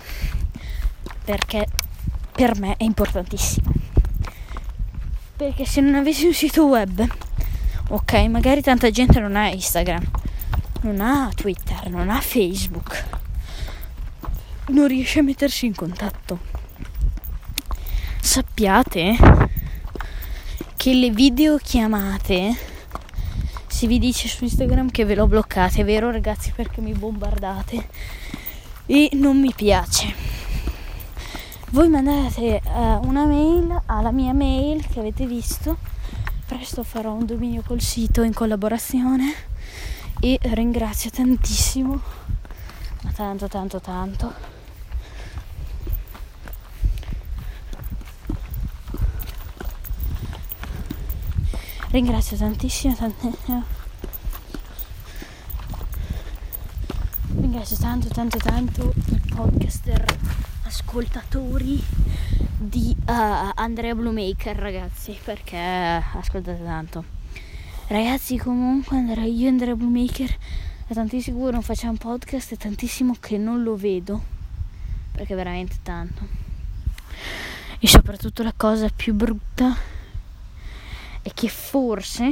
perché 1.30 1.68
per 2.32 2.58
me 2.58 2.76
è 2.76 2.84
importantissimo. 2.84 3.72
Perché 5.36 5.64
se 5.64 5.80
non 5.80 5.94
avessi 5.94 6.26
un 6.26 6.34
sito 6.34 6.66
web, 6.66 7.08
ok, 7.90 8.14
magari 8.30 8.64
tanta 8.64 8.90
gente 8.90 9.20
non 9.20 9.36
ha 9.36 9.48
Instagram, 9.48 10.10
non 10.82 11.00
ha 11.02 11.30
Twitter, 11.36 11.88
non 11.92 12.10
ha 12.10 12.20
Facebook, 12.20 13.06
non 14.70 14.88
riesce 14.88 15.20
a 15.20 15.22
mettersi 15.22 15.68
in 15.68 15.76
contatto. 15.76 16.40
Sappiate 18.20 19.16
che 20.76 20.94
le 20.96 21.12
videochiamate 21.12 22.58
se 23.68 23.86
vi 23.86 24.00
dice 24.00 24.28
su 24.28 24.46
Instagram 24.46 24.90
che 24.90 25.06
ve 25.06 25.14
l'ho 25.14 25.28
bloccate, 25.28 25.82
è 25.82 25.86
vero 25.86 26.10
ragazzi 26.10 26.52
perché 26.56 26.82
mi 26.82 26.94
bombardate 26.94 27.88
e 28.88 29.10
non 29.14 29.40
mi 29.40 29.54
piace 29.56 30.29
voi 31.72 31.88
mandate 31.88 32.62
uh, 32.66 33.06
una 33.08 33.26
mail 33.26 33.82
alla 33.86 34.12
mia 34.12 34.34
mail 34.34 34.86
che 34.88 35.00
avete 35.00 35.26
visto. 35.26 35.78
Presto 36.46 36.84
farò 36.84 37.14
un 37.14 37.26
dominio 37.26 37.62
col 37.66 37.82
sito 37.82 38.24
in 38.24 38.34
collaborazione 38.34 39.34
e 40.20 40.40
ringrazio 40.42 41.12
tantissimo. 41.12 42.02
Tanto 43.14 43.48
tanto 43.48 43.80
tanto. 43.80 44.34
Ringrazio 51.92 52.38
tantissimo 52.38 52.96
tantissimo. 52.96 53.64
Ringrazio 57.40 57.78
tanto 57.78 58.08
tanto 58.08 58.38
tanto 58.38 58.94
il 58.96 59.22
podcaster 59.36 60.06
ascoltatori 60.70 61.84
di 62.60 62.96
uh, 62.96 63.52
Andrea 63.56 63.96
Bluemaker, 63.96 64.56
ragazzi, 64.56 65.18
perché 65.24 65.58
ascoltate 65.58 66.64
tanto. 66.64 67.04
Ragazzi, 67.88 68.38
comunque 68.38 68.98
Andrea, 68.98 69.24
io 69.24 69.46
e 69.46 69.50
Andrea 69.50 69.76
Bluemaker 69.76 70.38
è 70.86 70.94
tantissimo 70.94 71.44
che 71.44 71.52
non 71.52 71.64
facciamo 71.64 71.98
podcast, 71.98 72.54
è 72.54 72.58
tantissimo 72.58 73.16
che 73.20 73.40
non 73.40 73.64
lo 73.64 73.76
vedo, 73.76 74.22
perché 75.12 75.34
veramente 75.34 75.78
tanto. 75.82 76.28
E 77.80 77.88
soprattutto 77.88 78.44
la 78.44 78.54
cosa 78.56 78.90
più 78.96 79.16
brutta 79.16 79.76
è 81.24 81.34
che 81.34 81.48
forse 81.48 82.32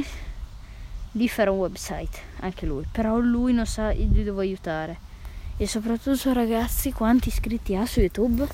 di 1.10 1.28
fare 1.28 1.50
un 1.50 1.58
website, 1.58 2.20
anche 2.38 2.66
lui, 2.66 2.86
però 2.88 3.18
lui 3.18 3.52
non 3.52 3.66
sa, 3.66 3.90
io 3.90 4.06
devo 4.06 4.38
aiutare 4.38 5.07
e 5.60 5.66
soprattutto 5.66 6.32
ragazzi 6.32 6.92
quanti 6.92 7.28
iscritti 7.28 7.74
ha 7.74 7.84
su 7.84 7.98
youtube? 7.98 8.46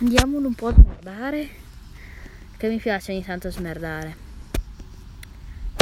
Andiamolo 0.00 0.48
un 0.48 0.54
po' 0.54 0.66
a 0.66 0.72
smerdare 0.72 1.48
che 2.56 2.68
mi 2.68 2.78
piace 2.78 3.12
ogni 3.12 3.22
tanto 3.22 3.52
smerdare. 3.52 4.16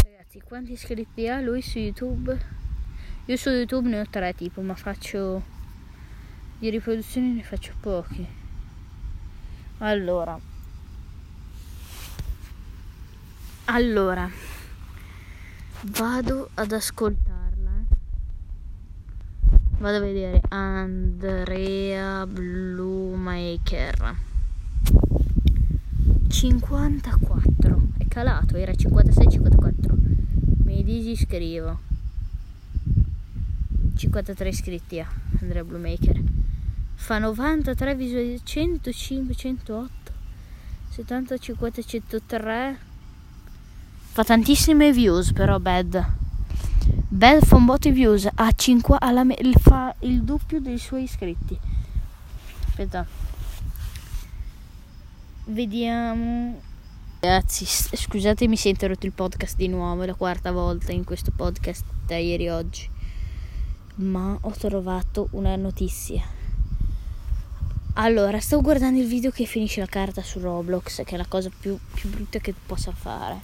Ragazzi 0.05 0.43
quanti 0.45 0.73
iscritti 0.73 1.27
ha 1.27 1.41
lui 1.41 1.63
su 1.63 1.79
youtube? 1.79 2.39
Io 3.25 3.37
su 3.39 3.49
youtube 3.49 3.89
ne 3.89 4.01
ho 4.01 4.07
tre 4.11 4.35
tipo 4.35 4.61
ma 4.61 4.75
faccio 4.75 5.43
di 6.59 6.69
riproduzioni 6.69 7.33
ne 7.33 7.43
faccio 7.43 7.73
pochi. 7.81 8.27
Allora. 9.79 10.39
Allora 13.65 14.31
vado 15.81 16.51
ad 16.55 16.73
ascoltare 16.73 17.38
vado 19.79 19.97
a 19.97 20.01
vedere. 20.01 20.41
Andrea 20.49 22.27
Bluemaker 22.27 24.17
54 26.29 27.83
è 27.99 28.07
calato 28.09 28.57
era 28.57 28.75
56 28.75 29.31
54 29.31 29.97
mi 30.65 30.85
disiscrivo. 30.85 31.87
53 33.97 34.49
iscritti 34.49 35.01
a 35.01 35.09
Andrea 35.41 35.65
Bluemaker 35.65 36.23
fa 36.95 37.19
93 37.19 37.95
visualizzazioni 37.97 38.81
105 38.83 39.35
108 39.35 40.13
70 40.91 41.39
50 41.39 41.83
103 41.83 42.79
fa 44.13 44.25
tantissime 44.25 44.93
views 44.93 45.33
però 45.33 45.59
bad 45.59 46.28
Botto 47.69 47.91
di 47.91 47.95
views, 47.95 48.27
ha 48.35 48.51
5, 48.51 48.97
alla 48.99 49.25
me- 49.25 49.37
fa 49.61 49.95
il 50.01 50.23
doppio 50.23 50.59
dei 50.59 50.79
suoi 50.79 51.03
iscritti. 51.03 51.57
Aspetta. 52.67 53.07
Vediamo. 55.45 56.59
Ragazzi, 57.21 57.67
scusatemi 57.67 58.57
se 58.57 58.69
ho 58.69 58.71
interrotto 58.71 59.05
il 59.05 59.13
podcast 59.13 59.55
di 59.57 59.69
nuovo, 59.69 60.03
è 60.03 60.07
la 60.07 60.15
quarta 60.15 60.51
volta 60.51 60.93
in 60.93 61.05
questo 61.05 61.31
podcast 61.31 61.85
da 62.07 62.17
ieri 62.17 62.49
oggi. 62.49 62.89
Ma 63.97 64.39
ho 64.41 64.51
trovato 64.53 65.29
una 65.33 65.55
notizia. 65.57 66.25
Allora, 67.93 68.41
sto 68.41 68.63
guardando 68.63 68.99
il 68.99 69.07
video 69.07 69.31
che 69.31 69.45
finisce 69.45 69.81
la 69.81 69.87
carta 69.87 70.23
su 70.23 70.41
Roblox, 70.41 71.05
che 71.05 71.15
è 71.15 71.19
la 71.19 71.27
cosa 71.27 71.51
più, 71.51 71.79
più 71.93 72.09
brutta 72.09 72.39
che 72.39 72.55
possa 72.55 72.93
fare. 72.93 73.39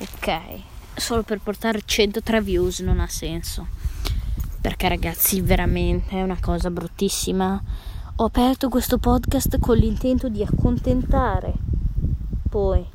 Ok 0.00 0.72
solo 0.96 1.22
per 1.22 1.40
portare 1.40 1.82
103 1.84 2.40
views 2.40 2.80
non 2.80 3.00
ha 3.00 3.08
senso. 3.08 3.66
Perché 4.60 4.88
ragazzi, 4.88 5.40
veramente 5.40 6.16
è 6.16 6.22
una 6.22 6.38
cosa 6.40 6.70
bruttissima. 6.70 7.62
Ho 8.16 8.24
aperto 8.24 8.68
questo 8.68 8.98
podcast 8.98 9.58
con 9.58 9.76
l'intento 9.76 10.28
di 10.28 10.42
accontentare 10.42 11.52
poi 12.48 12.86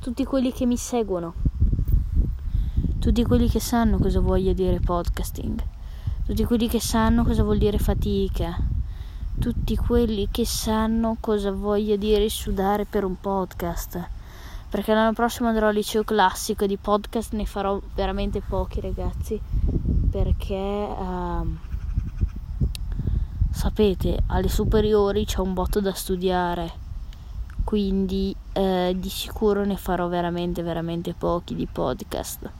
tutti 0.00 0.24
quelli 0.24 0.52
che 0.52 0.64
mi 0.64 0.76
seguono, 0.76 1.34
tutti 3.00 3.24
quelli 3.24 3.48
che 3.48 3.58
sanno 3.58 3.98
cosa 3.98 4.20
voglia 4.20 4.52
dire 4.52 4.78
podcasting, 4.78 5.60
tutti 6.24 6.44
quelli 6.44 6.68
che 6.68 6.80
sanno 6.80 7.24
cosa 7.24 7.42
vuol 7.42 7.58
dire 7.58 7.78
fatica, 7.78 8.56
tutti 9.40 9.76
quelli 9.76 10.28
che 10.30 10.46
sanno 10.46 11.16
cosa 11.18 11.50
voglia 11.50 11.96
dire 11.96 12.28
sudare 12.28 12.84
per 12.84 13.04
un 13.04 13.18
podcast 13.18 14.16
perché 14.68 14.92
l'anno 14.92 15.12
prossimo 15.12 15.48
andrò 15.48 15.68
al 15.68 15.74
liceo 15.74 16.04
classico 16.04 16.64
e 16.64 16.68
di 16.68 16.76
podcast 16.76 17.32
ne 17.32 17.46
farò 17.46 17.80
veramente 17.94 18.40
pochi 18.40 18.80
ragazzi 18.80 19.40
perché 20.10 20.54
uh, 20.54 21.56
sapete 23.50 24.18
alle 24.26 24.48
superiori 24.48 25.24
c'è 25.24 25.40
un 25.40 25.54
botto 25.54 25.80
da 25.80 25.92
studiare 25.94 26.70
quindi 27.64 28.34
uh, 28.54 28.92
di 28.92 29.08
sicuro 29.08 29.64
ne 29.64 29.76
farò 29.76 30.08
veramente 30.08 30.62
veramente 30.62 31.14
pochi 31.14 31.54
di 31.54 31.66
podcast 31.66 32.50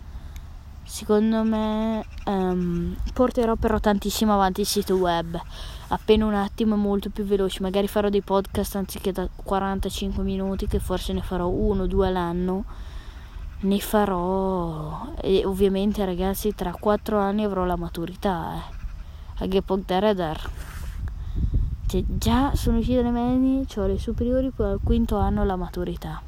secondo 0.89 1.45
me 1.45 2.03
um, 2.25 2.97
porterò 3.13 3.57
però 3.57 3.79
tantissimo 3.79 4.33
avanti 4.33 4.63
il 4.63 4.67
sito 4.67 4.97
web. 4.97 5.39
Appena 5.89 6.25
un 6.25 6.35
attimo 6.35 6.77
molto 6.77 7.11
più 7.11 7.25
veloce. 7.25 7.61
Magari 7.61 7.87
farò 7.87 8.09
dei 8.09 8.23
podcast 8.23 8.77
anziché 8.77 9.13
da 9.13 9.29
45 9.35 10.23
minuti 10.23 10.67
che 10.67 10.81
forse 10.81 11.13
ne 11.13 11.21
farò 11.21 11.47
uno 11.47 11.83
o 11.83 11.87
due 11.87 12.09
all'anno. 12.09 12.65
Ne 13.61 13.79
farò 13.81 15.13
e 15.21 15.45
ovviamente 15.45 16.05
ragazzi 16.05 16.55
tra 16.55 16.73
4 16.73 17.19
anni 17.19 17.45
avrò 17.45 17.65
la 17.65 17.77
maturità 17.77 18.55
eh. 18.55 19.45
a 19.45 19.47
che 19.49 19.63
poter 19.63 20.15
dar 20.15 20.51
cioè, 21.89 22.05
già 22.07 22.55
sono 22.55 22.79
uscite 22.79 23.03
le 23.03 23.11
medie 23.11 23.67
ho 23.75 23.87
le 23.87 23.99
superiori 23.99 24.51
poi 24.51 24.71
al 24.71 24.81
quinto 24.81 25.17
anno 25.17 25.45
la 25.45 25.57
maturità 25.57 26.23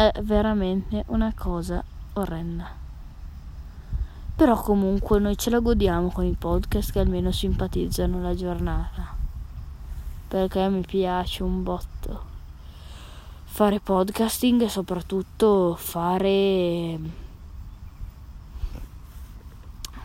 è 0.00 0.22
veramente 0.22 1.04
una 1.08 1.30
cosa 1.36 1.84
orrenda. 2.14 2.66
Però 4.34 4.58
comunque 4.62 5.18
noi 5.18 5.36
ce 5.36 5.50
la 5.50 5.58
godiamo 5.58 6.10
con 6.10 6.24
i 6.24 6.32
podcast 6.32 6.92
che 6.92 7.00
almeno 7.00 7.30
simpatizzano 7.30 8.22
la 8.22 8.34
giornata. 8.34 9.14
Perché 10.26 10.70
mi 10.70 10.80
piace 10.80 11.42
un 11.42 11.62
botto 11.62 12.28
fare 13.44 13.80
podcasting 13.80 14.62
e 14.62 14.68
soprattutto 14.70 15.74
fare 15.76 16.98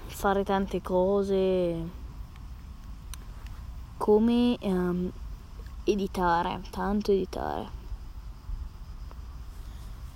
fare 0.07 0.43
tante 0.43 0.81
cose 0.81 1.89
come 3.95 4.57
um, 4.61 5.09
editare, 5.85 6.61
tanto 6.71 7.11
editare 7.11 7.74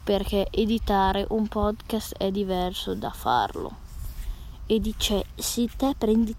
perché 0.10 0.48
editare 0.50 1.24
un 1.30 1.48
podcast 1.48 2.16
è 2.18 2.32
diverso 2.32 2.96
da 2.96 3.12
farlo. 3.12 3.72
E 4.66 4.80
dice, 4.80 5.26
se 5.36 5.70
te 5.78 5.94
prendi, 5.96 6.36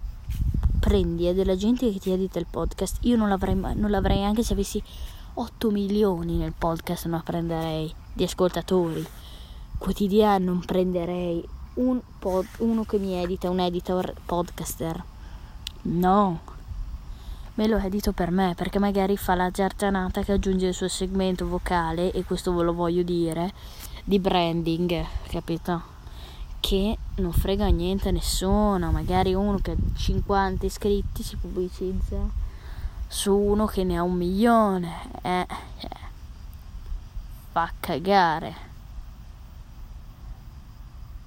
prendi 0.77 1.27
è 1.27 1.33
della 1.33 1.55
gente 1.55 1.89
che 1.89 1.97
ti 1.97 2.11
edita 2.11 2.37
il 2.37 2.47
podcast, 2.51 2.97
io 3.03 3.15
non 3.15 3.29
l'avrei, 3.29 3.55
non 3.55 3.89
l'avrei 3.89 4.25
anche 4.25 4.43
se 4.43 4.51
avessi 4.51 4.83
8 5.35 5.69
milioni 5.69 6.35
nel 6.35 6.51
podcast, 6.51 7.05
non 7.05 7.21
prenderei 7.23 7.89
di 8.11 8.25
ascoltatori. 8.25 9.07
Quotidiano 9.77 10.51
non 10.51 10.59
prenderei 10.65 11.41
un 11.75 12.01
pod, 12.19 12.45
uno 12.57 12.83
che 12.83 12.99
mi 12.99 13.13
edita, 13.13 13.49
un 13.49 13.61
editor 13.61 14.13
podcaster. 14.25 15.01
No, 15.83 16.41
me 17.55 17.67
lo 17.67 17.77
edito 17.77 18.13
per 18.13 18.31
me 18.31 18.53
perché 18.55 18.79
magari 18.79 19.17
fa 19.17 19.35
la 19.35 19.51
giargianata 19.51 20.23
che 20.23 20.33
aggiunge 20.33 20.67
il 20.67 20.73
suo 20.73 20.87
segmento 20.87 21.47
vocale 21.47 22.11
e 22.11 22.23
questo 22.23 22.53
ve 22.53 22.63
lo 22.63 22.73
voglio 22.73 23.03
dire 23.03 23.51
di 24.03 24.19
branding 24.19 25.05
capito 25.27 25.99
che 26.61 26.97
non 27.15 27.33
frega 27.33 27.67
niente 27.67 28.09
a 28.09 28.11
nessuno 28.11 28.91
magari 28.91 29.33
uno 29.33 29.57
che 29.57 29.71
ha 29.71 29.75
50 29.95 30.65
iscritti 30.65 31.23
si 31.23 31.35
pubblicizza 31.35 32.17
su 33.07 33.35
uno 33.35 33.65
che 33.65 33.83
ne 33.83 33.97
ha 33.97 34.03
un 34.03 34.13
milione 34.13 35.09
eh, 35.21 35.39
eh. 35.39 35.87
fa 37.51 37.69
cagare 37.79 38.69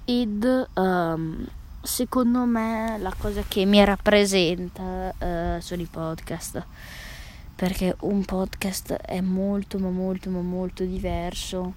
id 0.05 0.67
um, 0.73 1.47
secondo 1.85 2.45
me 2.45 2.97
la 2.99 3.13
cosa 3.17 3.43
che 3.47 3.65
mi 3.65 3.83
rappresenta 3.83 5.13
uh, 5.17 5.59
sono 5.59 5.81
i 5.81 5.87
podcast. 5.89 6.65
Perché 7.55 7.95
un 8.01 8.25
podcast 8.25 8.93
è 8.93 9.21
molto 9.21 9.79
ma 9.79 9.89
molto 9.89 10.29
ma 10.29 10.41
molto 10.41 10.83
diverso 10.83 11.73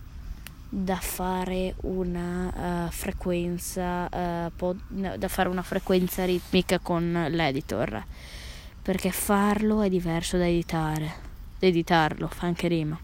da 0.69 0.97
fare 0.97 1.75
una 1.83 2.87
uh, 2.87 2.91
frequenza 2.91 4.09
uh, 4.11 4.51
pod- 4.55 4.81
no, 4.89 5.17
da 5.17 5.29
fare 5.29 5.49
una 5.49 5.63
frequenza 5.63 6.25
ritmica 6.25 6.79
con 6.79 7.27
l'editor. 7.31 8.03
Perché 8.83 9.11
farlo 9.11 9.83
è 9.83 9.89
diverso 9.89 10.37
da 10.37 10.49
editare. 10.49 11.27
Editarlo 11.59 12.29
fa 12.29 12.47
anche 12.47 12.67
rima. 12.67 12.99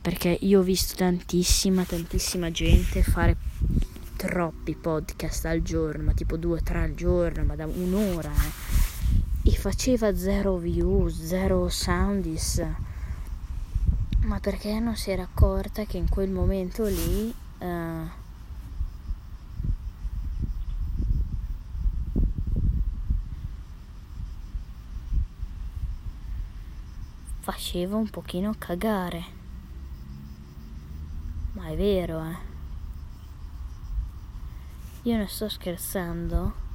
Perché 0.00 0.38
io 0.40 0.60
ho 0.60 0.62
visto 0.62 0.94
tantissima 0.94 1.84
tantissima 1.84 2.50
gente 2.50 3.02
fare 3.02 3.36
troppi 4.18 4.74
podcast 4.74 5.44
al 5.44 5.62
giorno, 5.62 6.02
ma 6.02 6.12
tipo 6.12 6.36
due 6.36 6.58
o 6.58 6.62
tre 6.62 6.82
al 6.82 6.94
giorno, 6.94 7.44
ma 7.44 7.54
da 7.54 7.66
un'ora, 7.66 8.32
eh. 8.32 9.48
e 9.48 9.52
faceva 9.52 10.12
zero 10.16 10.56
views, 10.56 11.22
zero 11.22 11.68
soundis. 11.68 12.60
Ma 14.22 14.40
perché 14.40 14.80
non 14.80 14.96
si 14.96 15.12
era 15.12 15.22
accorta 15.22 15.84
che 15.84 15.98
in 15.98 16.08
quel 16.08 16.30
momento 16.30 16.84
lì 16.84 17.32
uh, 17.60 18.08
faceva 27.38 27.94
un 27.94 28.10
pochino 28.10 28.52
cagare. 28.58 29.24
Ma 31.52 31.68
è 31.68 31.76
vero, 31.76 32.24
eh. 32.24 32.47
Io 35.02 35.16
ne 35.16 35.28
sto 35.28 35.48
scherzando. 35.48 36.66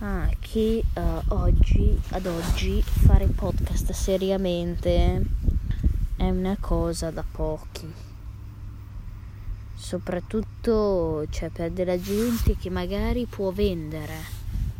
Ah, 0.00 0.28
che 0.40 0.82
uh, 0.94 1.00
oggi, 1.28 1.96
ad 2.10 2.26
oggi, 2.26 2.82
fare 2.82 3.26
podcast 3.26 3.92
seriamente 3.92 5.24
è 6.16 6.28
una 6.28 6.56
cosa 6.58 7.12
da 7.12 7.22
pochi. 7.22 7.88
Soprattutto 9.74 11.24
cioè, 11.30 11.50
per 11.50 11.70
della 11.70 12.00
gente 12.00 12.56
che 12.56 12.68
magari 12.68 13.26
può 13.26 13.52
vendere. 13.52 14.16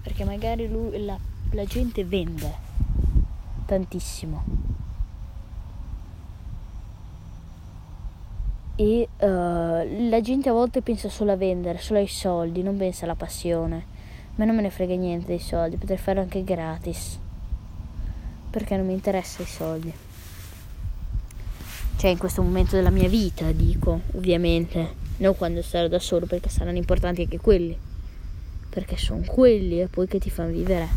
Perché 0.02 0.24
magari 0.24 0.68
lui, 0.68 1.04
la, 1.04 1.16
la 1.52 1.64
gente 1.64 2.04
vende 2.04 2.52
tantissimo. 3.64 4.61
E 8.76 9.08
uh, 9.18 10.08
la 10.08 10.20
gente 10.22 10.48
a 10.48 10.52
volte 10.52 10.80
pensa 10.82 11.08
solo 11.08 11.32
a 11.32 11.36
vendere, 11.36 11.78
solo 11.78 11.98
ai 11.98 12.06
soldi, 12.06 12.62
non 12.62 12.76
pensa 12.76 13.04
alla 13.04 13.14
passione. 13.14 13.76
A 14.28 14.34
me 14.36 14.46
non 14.46 14.56
me 14.56 14.62
ne 14.62 14.70
frega 14.70 14.94
niente 14.94 15.26
dei 15.26 15.38
soldi, 15.38 15.76
potrei 15.76 15.98
farlo 15.98 16.22
anche 16.22 16.42
gratis. 16.42 17.18
Perché 18.50 18.76
non 18.76 18.86
mi 18.86 18.94
interessa 18.94 19.42
i 19.42 19.46
soldi. 19.46 19.92
Cioè 21.96 22.10
in 22.10 22.18
questo 22.18 22.42
momento 22.42 22.74
della 22.74 22.90
mia 22.90 23.08
vita, 23.08 23.52
dico, 23.52 24.00
ovviamente. 24.14 25.00
Non 25.18 25.36
quando 25.36 25.62
sarò 25.62 25.86
da 25.86 25.98
solo, 25.98 26.26
perché 26.26 26.48
saranno 26.48 26.78
importanti 26.78 27.22
anche 27.22 27.38
quelli. 27.38 27.78
Perché 28.70 28.96
sono 28.96 29.22
quelli 29.26 29.80
e 29.80 29.88
poi 29.88 30.08
che 30.08 30.18
ti 30.18 30.30
fanno 30.30 30.50
vivere. 30.50 30.88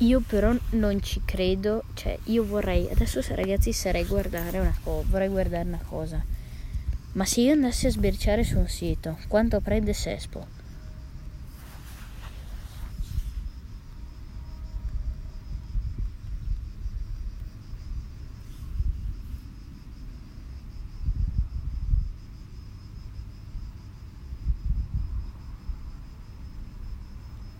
Io 0.00 0.20
però 0.20 0.54
non 0.70 1.02
ci 1.02 1.22
credo, 1.24 1.82
cioè 1.94 2.16
io 2.24 2.44
vorrei, 2.44 2.88
adesso 2.88 3.20
ragazzi 3.34 3.72
sarei 3.72 4.04
guardare 4.04 4.60
una 4.60 4.76
cosa, 4.84 5.06
vorrei 5.10 5.28
guardare 5.28 5.66
una 5.66 5.82
cosa. 5.84 6.24
Ma 7.14 7.24
se 7.24 7.40
io 7.40 7.52
andassi 7.52 7.88
a 7.88 7.90
sbirciare 7.90 8.44
su 8.44 8.58
un 8.58 8.68
sito, 8.68 9.18
quanto 9.26 9.60
prende 9.60 9.92
Sespo? 9.92 10.46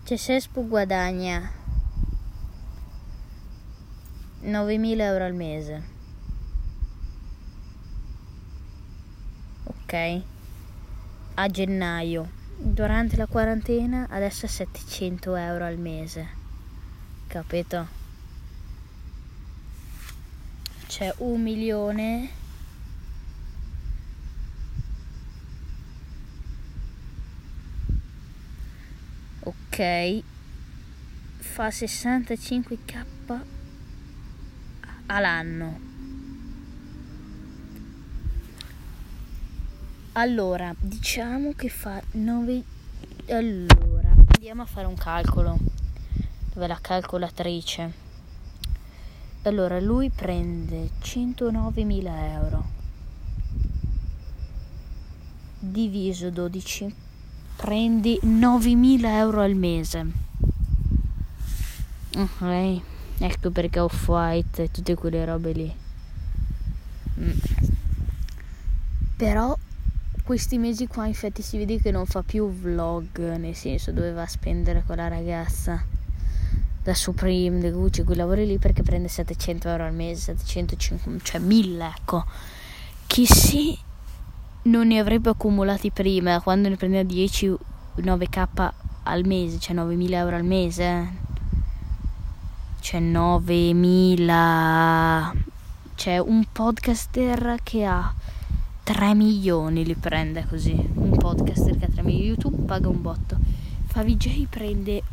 Cioè 0.05 0.17
Sespo 0.17 0.65
guadagna 0.65 1.58
9.000 4.49 5.01
euro 5.01 5.23
al 5.25 5.33
mese. 5.33 5.83
Ok? 9.63 10.21
A 11.35 11.47
gennaio. 11.47 12.29
Durante 12.57 13.15
la 13.15 13.25
quarantena 13.25 14.07
adesso 14.09 14.45
è 14.45 14.49
700 14.49 15.35
euro 15.35 15.65
al 15.65 15.77
mese. 15.77 16.27
Capito? 17.27 17.87
C'è 20.87 21.13
un 21.19 21.41
milione. 21.41 22.29
Ok. 29.41 30.23
Fa 31.37 31.67
65k 31.69 33.05
all'anno. 35.09 35.79
Allora, 40.13 40.73
diciamo 40.79 41.53
che 41.53 41.69
fa 41.69 42.01
9... 42.11 42.63
Allora, 43.29 44.09
andiamo 44.33 44.63
a 44.63 44.65
fare 44.65 44.87
un 44.87 44.95
calcolo. 44.95 45.57
Dove 46.53 46.67
la 46.67 46.79
calcolatrice? 46.81 48.07
allora 49.43 49.79
lui 49.79 50.09
prende 50.09 50.89
109.000 51.01 52.31
euro 52.33 52.65
diviso 55.59 56.29
12 56.29 56.93
prendi 57.55 58.19
9.000 58.21 59.05
euro 59.05 59.41
al 59.41 59.55
mese 59.55 60.05
ok 62.17 62.81
ecco 63.19 63.51
perché 63.51 63.79
off-white 63.79 64.63
e 64.63 64.71
tutte 64.71 64.95
quelle 64.95 65.25
robe 65.25 65.51
lì 65.51 65.75
mm. 67.19 67.37
però 69.17 69.57
questi 70.23 70.57
mesi 70.57 70.87
qua 70.87 71.07
infatti 71.07 71.41
si 71.41 71.57
vede 71.57 71.79
che 71.79 71.91
non 71.91 72.05
fa 72.05 72.21
più 72.21 72.49
vlog 72.49 73.35
nel 73.35 73.55
senso 73.55 73.91
doveva 73.91 74.25
spendere 74.25 74.83
con 74.85 74.97
la 74.97 75.07
ragazza 75.07 75.97
da 76.89 76.93
Supreme, 76.93 77.59
da 77.59 77.69
Gucci, 77.69 78.03
quei 78.03 78.17
lavori 78.17 78.45
lì 78.45 78.57
perché 78.57 78.83
prende 78.83 79.07
700 79.07 79.69
euro 79.69 79.85
al 79.85 79.93
mese, 79.93 80.33
750, 80.37 81.23
cioè 81.23 81.39
1000 81.39 81.85
ecco. 81.85 82.25
Chi 83.05 83.25
si 83.25 83.77
non 84.63 84.87
ne 84.87 84.99
avrebbe 84.99 85.29
accumulati 85.29 85.91
prima, 85.91 86.41
quando 86.41 86.69
ne 86.69 86.77
prendeva 86.77 87.03
10, 87.03 87.55
9k 87.97 88.71
al 89.03 89.25
mese, 89.25 89.59
cioè 89.59 89.75
9000 89.75 90.17
euro 90.17 90.35
al 90.35 90.43
mese. 90.43 91.27
Cioè 92.79 92.99
9000... 92.99 95.33
Cioè 95.95 96.17
un 96.17 96.45
podcaster 96.51 97.57
che 97.61 97.85
ha 97.85 98.13
3 98.83 99.15
milioni 99.15 99.85
li 99.85 99.95
prende 99.95 100.45
così. 100.47 100.89
Un 100.93 101.17
podcaster 101.17 101.77
che 101.77 101.85
ha 101.85 101.89
3 101.89 102.03
milioni. 102.03 102.27
YouTube 102.27 102.63
paga 102.63 102.87
un 102.87 103.01
botto. 103.01 103.37
Favij 103.87 104.47
prende 104.47 105.03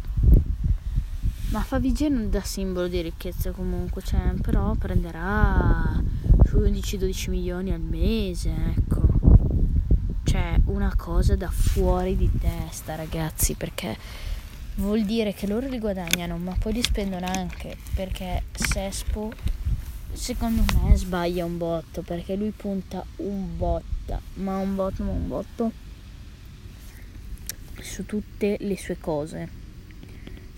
ma 1.48 1.62
Favij 1.62 2.08
non 2.08 2.28
dà 2.28 2.40
simbolo 2.40 2.88
di 2.88 3.00
ricchezza 3.00 3.52
comunque, 3.52 4.02
cioè, 4.02 4.34
però 4.42 4.74
prenderà 4.74 6.02
su 6.44 6.58
11-12 6.58 7.30
milioni 7.30 7.72
al 7.72 7.80
mese, 7.80 8.52
ecco. 8.76 9.02
Cioè, 10.24 10.60
una 10.64 10.92
cosa 10.96 11.36
da 11.36 11.48
fuori 11.48 12.16
di 12.16 12.28
testa, 12.38 12.96
ragazzi, 12.96 13.54
perché 13.54 13.96
vuol 14.76 15.04
dire 15.04 15.34
che 15.34 15.46
loro 15.46 15.68
li 15.68 15.78
guadagnano, 15.78 16.36
ma 16.38 16.56
poi 16.58 16.72
li 16.72 16.82
spendono 16.82 17.26
anche, 17.26 17.76
perché 17.94 18.44
Sespo 18.52 19.32
secondo 20.12 20.64
me 20.74 20.96
sbaglia 20.96 21.44
un 21.44 21.58
botto, 21.58 22.02
perché 22.02 22.34
lui 22.36 22.50
punta 22.50 23.04
un 23.16 23.56
botto, 23.56 24.20
ma 24.34 24.56
un 24.58 24.74
botto, 24.74 25.02
ma 25.02 25.10
un 25.10 25.28
botto 25.28 25.72
su 27.80 28.06
tutte 28.06 28.56
le 28.60 28.76
sue 28.78 28.98
cose 28.98 29.64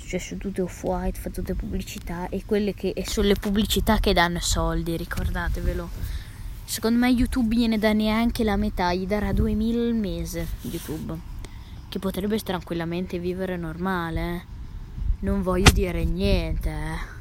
cioè 0.08 0.18
su 0.18 0.38
tutte 0.38 0.62
off-white, 0.62 1.20
fa 1.20 1.28
tutte 1.28 1.54
pubblicità 1.54 2.30
e 2.30 2.42
quelle 2.46 2.72
che 2.72 2.92
e 2.96 3.06
sono 3.06 3.30
pubblicità 3.38 3.98
che 3.98 4.14
danno 4.14 4.40
soldi, 4.40 4.96
ricordatevelo. 4.96 5.90
Secondo 6.64 6.98
me 6.98 7.10
YouTube 7.10 7.54
gliene 7.54 7.78
dà 7.78 7.92
neanche 7.92 8.42
la 8.42 8.56
metà, 8.56 8.94
gli 8.94 9.06
darà 9.06 9.34
2000 9.34 9.82
al 9.82 9.94
mese 9.94 10.46
YouTube, 10.62 11.14
che 11.98 12.06
potrebbe 12.06 12.38
tranquillamente 12.38 13.18
vivere 13.18 13.56
normale. 13.56 14.56
Non 15.20 15.42
voglio 15.42 15.70
dire 15.72 16.04
niente. 16.04 16.70
Eh. 16.70 17.16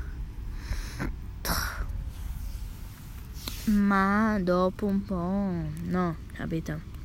Ma 3.72 4.38
dopo 4.40 4.86
un 4.86 5.04
po' 5.04 5.52
no, 5.84 6.16
capito? 6.34 6.96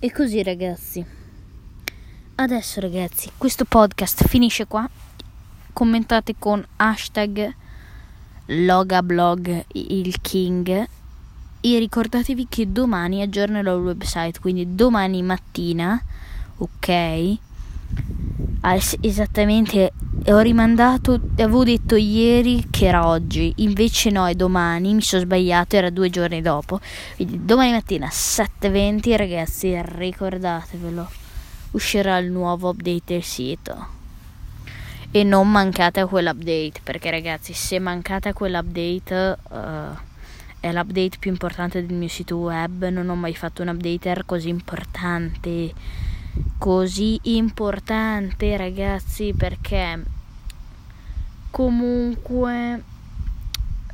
E 0.00 0.12
così 0.12 0.40
ragazzi. 0.44 1.04
Adesso 2.36 2.80
ragazzi, 2.80 3.32
questo 3.36 3.64
podcast 3.64 4.28
finisce 4.28 4.64
qua. 4.64 4.88
Commentate 5.72 6.36
con 6.38 6.64
hashtag 6.76 7.52
Logablog 8.46 9.64
il 9.72 10.20
King. 10.20 10.68
E 11.60 11.78
ricordatevi 11.80 12.46
che 12.48 12.70
domani 12.70 13.22
aggiornerò 13.22 13.74
il 13.74 13.82
website, 13.82 14.38
quindi 14.38 14.76
domani 14.76 15.20
mattina, 15.22 16.00
ok? 16.58 17.36
Esattamente 19.00 19.92
ho 20.26 20.38
rimandato, 20.40 21.20
avevo 21.34 21.64
detto 21.64 21.94
ieri 21.94 22.66
che 22.68 22.86
era 22.86 23.06
oggi, 23.06 23.52
invece 23.56 24.10
no, 24.10 24.26
è 24.26 24.34
domani, 24.34 24.94
mi 24.94 25.00
sono 25.00 25.22
sbagliato, 25.22 25.76
era 25.76 25.90
due 25.90 26.10
giorni 26.10 26.42
dopo. 26.42 26.80
Quindi 27.16 27.44
domani 27.44 27.72
mattina 27.72 28.08
7.20 28.08 29.16
ragazzi, 29.16 29.80
ricordatevelo, 29.80 31.08
uscirà 31.72 32.18
il 32.18 32.30
nuovo 32.30 32.70
update 32.70 33.14
del 33.14 33.22
sito. 33.22 33.96
E 35.10 35.24
non 35.24 35.50
mancate 35.50 36.00
a 36.00 36.06
quell'update, 36.06 36.80
perché 36.82 37.10
ragazzi, 37.10 37.52
se 37.52 37.78
mancate 37.78 38.30
a 38.30 38.32
quell'update... 38.32 39.38
Uh, 39.50 40.06
è 40.60 40.72
l'update 40.72 41.18
più 41.20 41.30
importante 41.30 41.86
del 41.86 41.96
mio 41.96 42.08
sito 42.08 42.36
web, 42.36 42.88
non 42.88 43.08
ho 43.08 43.14
mai 43.14 43.34
fatto 43.34 43.62
un 43.62 43.68
updater 43.68 44.24
così 44.26 44.48
importante 44.48 45.72
così 46.58 47.18
importante 47.24 48.56
ragazzi 48.56 49.32
perché 49.36 50.02
comunque 51.50 52.82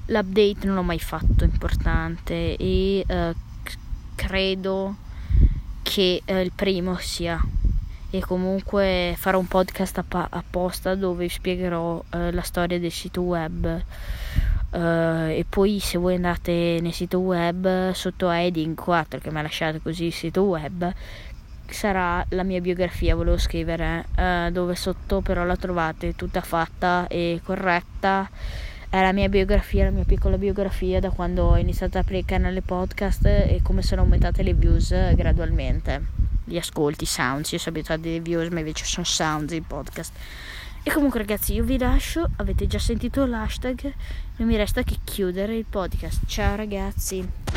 l'update 0.07 0.66
non 0.66 0.74
l'ho 0.74 0.82
mai 0.82 0.99
fatto 0.99 1.45
importante 1.45 2.57
e 2.57 3.05
uh, 3.09 3.34
credo 4.14 4.97
che 5.82 6.22
uh, 6.26 6.34
il 6.34 6.53
primo 6.55 6.97
sia. 6.97 7.40
E 8.11 8.20
comunque 8.20 9.14
farò 9.16 9.38
un 9.38 9.49
podcast 9.49 9.99
app- 9.99 10.32
apposta 10.34 10.95
dove 10.95 11.28
spiegherò 11.28 11.97
uh, 11.97 12.03
la 12.30 12.42
storia 12.42 12.78
del 12.78 12.92
sito 12.92 13.22
web. 13.22 13.82
E 14.76 15.47
poi 15.49 15.78
se 15.78 15.99
voi 15.99 16.16
andate 16.16 16.80
nel 16.82 16.92
sito 16.92 17.20
web 17.20 17.92
sotto 17.92 18.28
heading 18.28 18.74
4 18.74 19.20
che 19.20 19.30
mi 19.30 19.38
ha 19.38 19.42
lasciato 19.42 19.78
così 19.80 20.07
il 20.07 20.12
sito 20.12 20.42
web 20.42 20.92
sarà 21.67 22.25
la 22.31 22.43
mia 22.43 22.61
biografia, 22.61 23.15
volevo 23.15 23.39
scrivere, 23.39 24.07
eh, 24.17 24.51
dove 24.53 24.75
sotto 24.75 25.21
però 25.21 25.45
la 25.45 25.57
trovate 25.57 26.15
tutta 26.15 26.41
fatta 26.41 27.07
e 27.09 27.41
corretta. 27.43 28.29
È 28.89 29.01
la 29.01 29.12
mia 29.12 29.29
biografia, 29.29 29.85
la 29.85 29.91
mia 29.91 30.05
piccola 30.05 30.39
biografia 30.39 31.01
da 31.01 31.11
quando 31.11 31.45
ho 31.45 31.57
iniziato 31.57 31.99
a 31.99 32.03
aprire 32.03 32.21
il 32.21 32.25
canale 32.25 32.62
podcast 32.62 33.27
e 33.27 33.61
come 33.62 33.83
sono 33.83 34.03
aumentate 34.03 34.43
le 34.43 34.55
views 34.55 34.95
gradualmente. 35.15 36.07
Gli 36.45 36.57
ascolti, 36.57 37.05
sounds, 37.05 37.51
io 37.53 37.59
sono 37.59 37.77
abituata 37.77 38.07
alle 38.07 38.21
views, 38.21 38.49
ma 38.51 38.61
invece 38.61 38.85
sono 38.85 39.05
sounds 39.05 39.53
il 39.53 39.65
podcast. 39.67 40.12
E 40.87 40.93
comunque 40.93 41.19
ragazzi 41.19 41.55
io 41.55 41.65
vi 41.65 41.79
lascio, 41.79 42.29
avete 42.37 42.67
già 42.67 42.79
sentito 42.79 43.25
l'hashtag, 43.25 43.93
non 44.37 44.47
mi 44.47 44.57
resta 44.57 44.83
che 44.83 44.99
chiudere 45.03 45.57
il 45.57 45.65
podcast. 45.65 46.27
Ciao 46.27 46.55
ragazzi. 46.55 47.45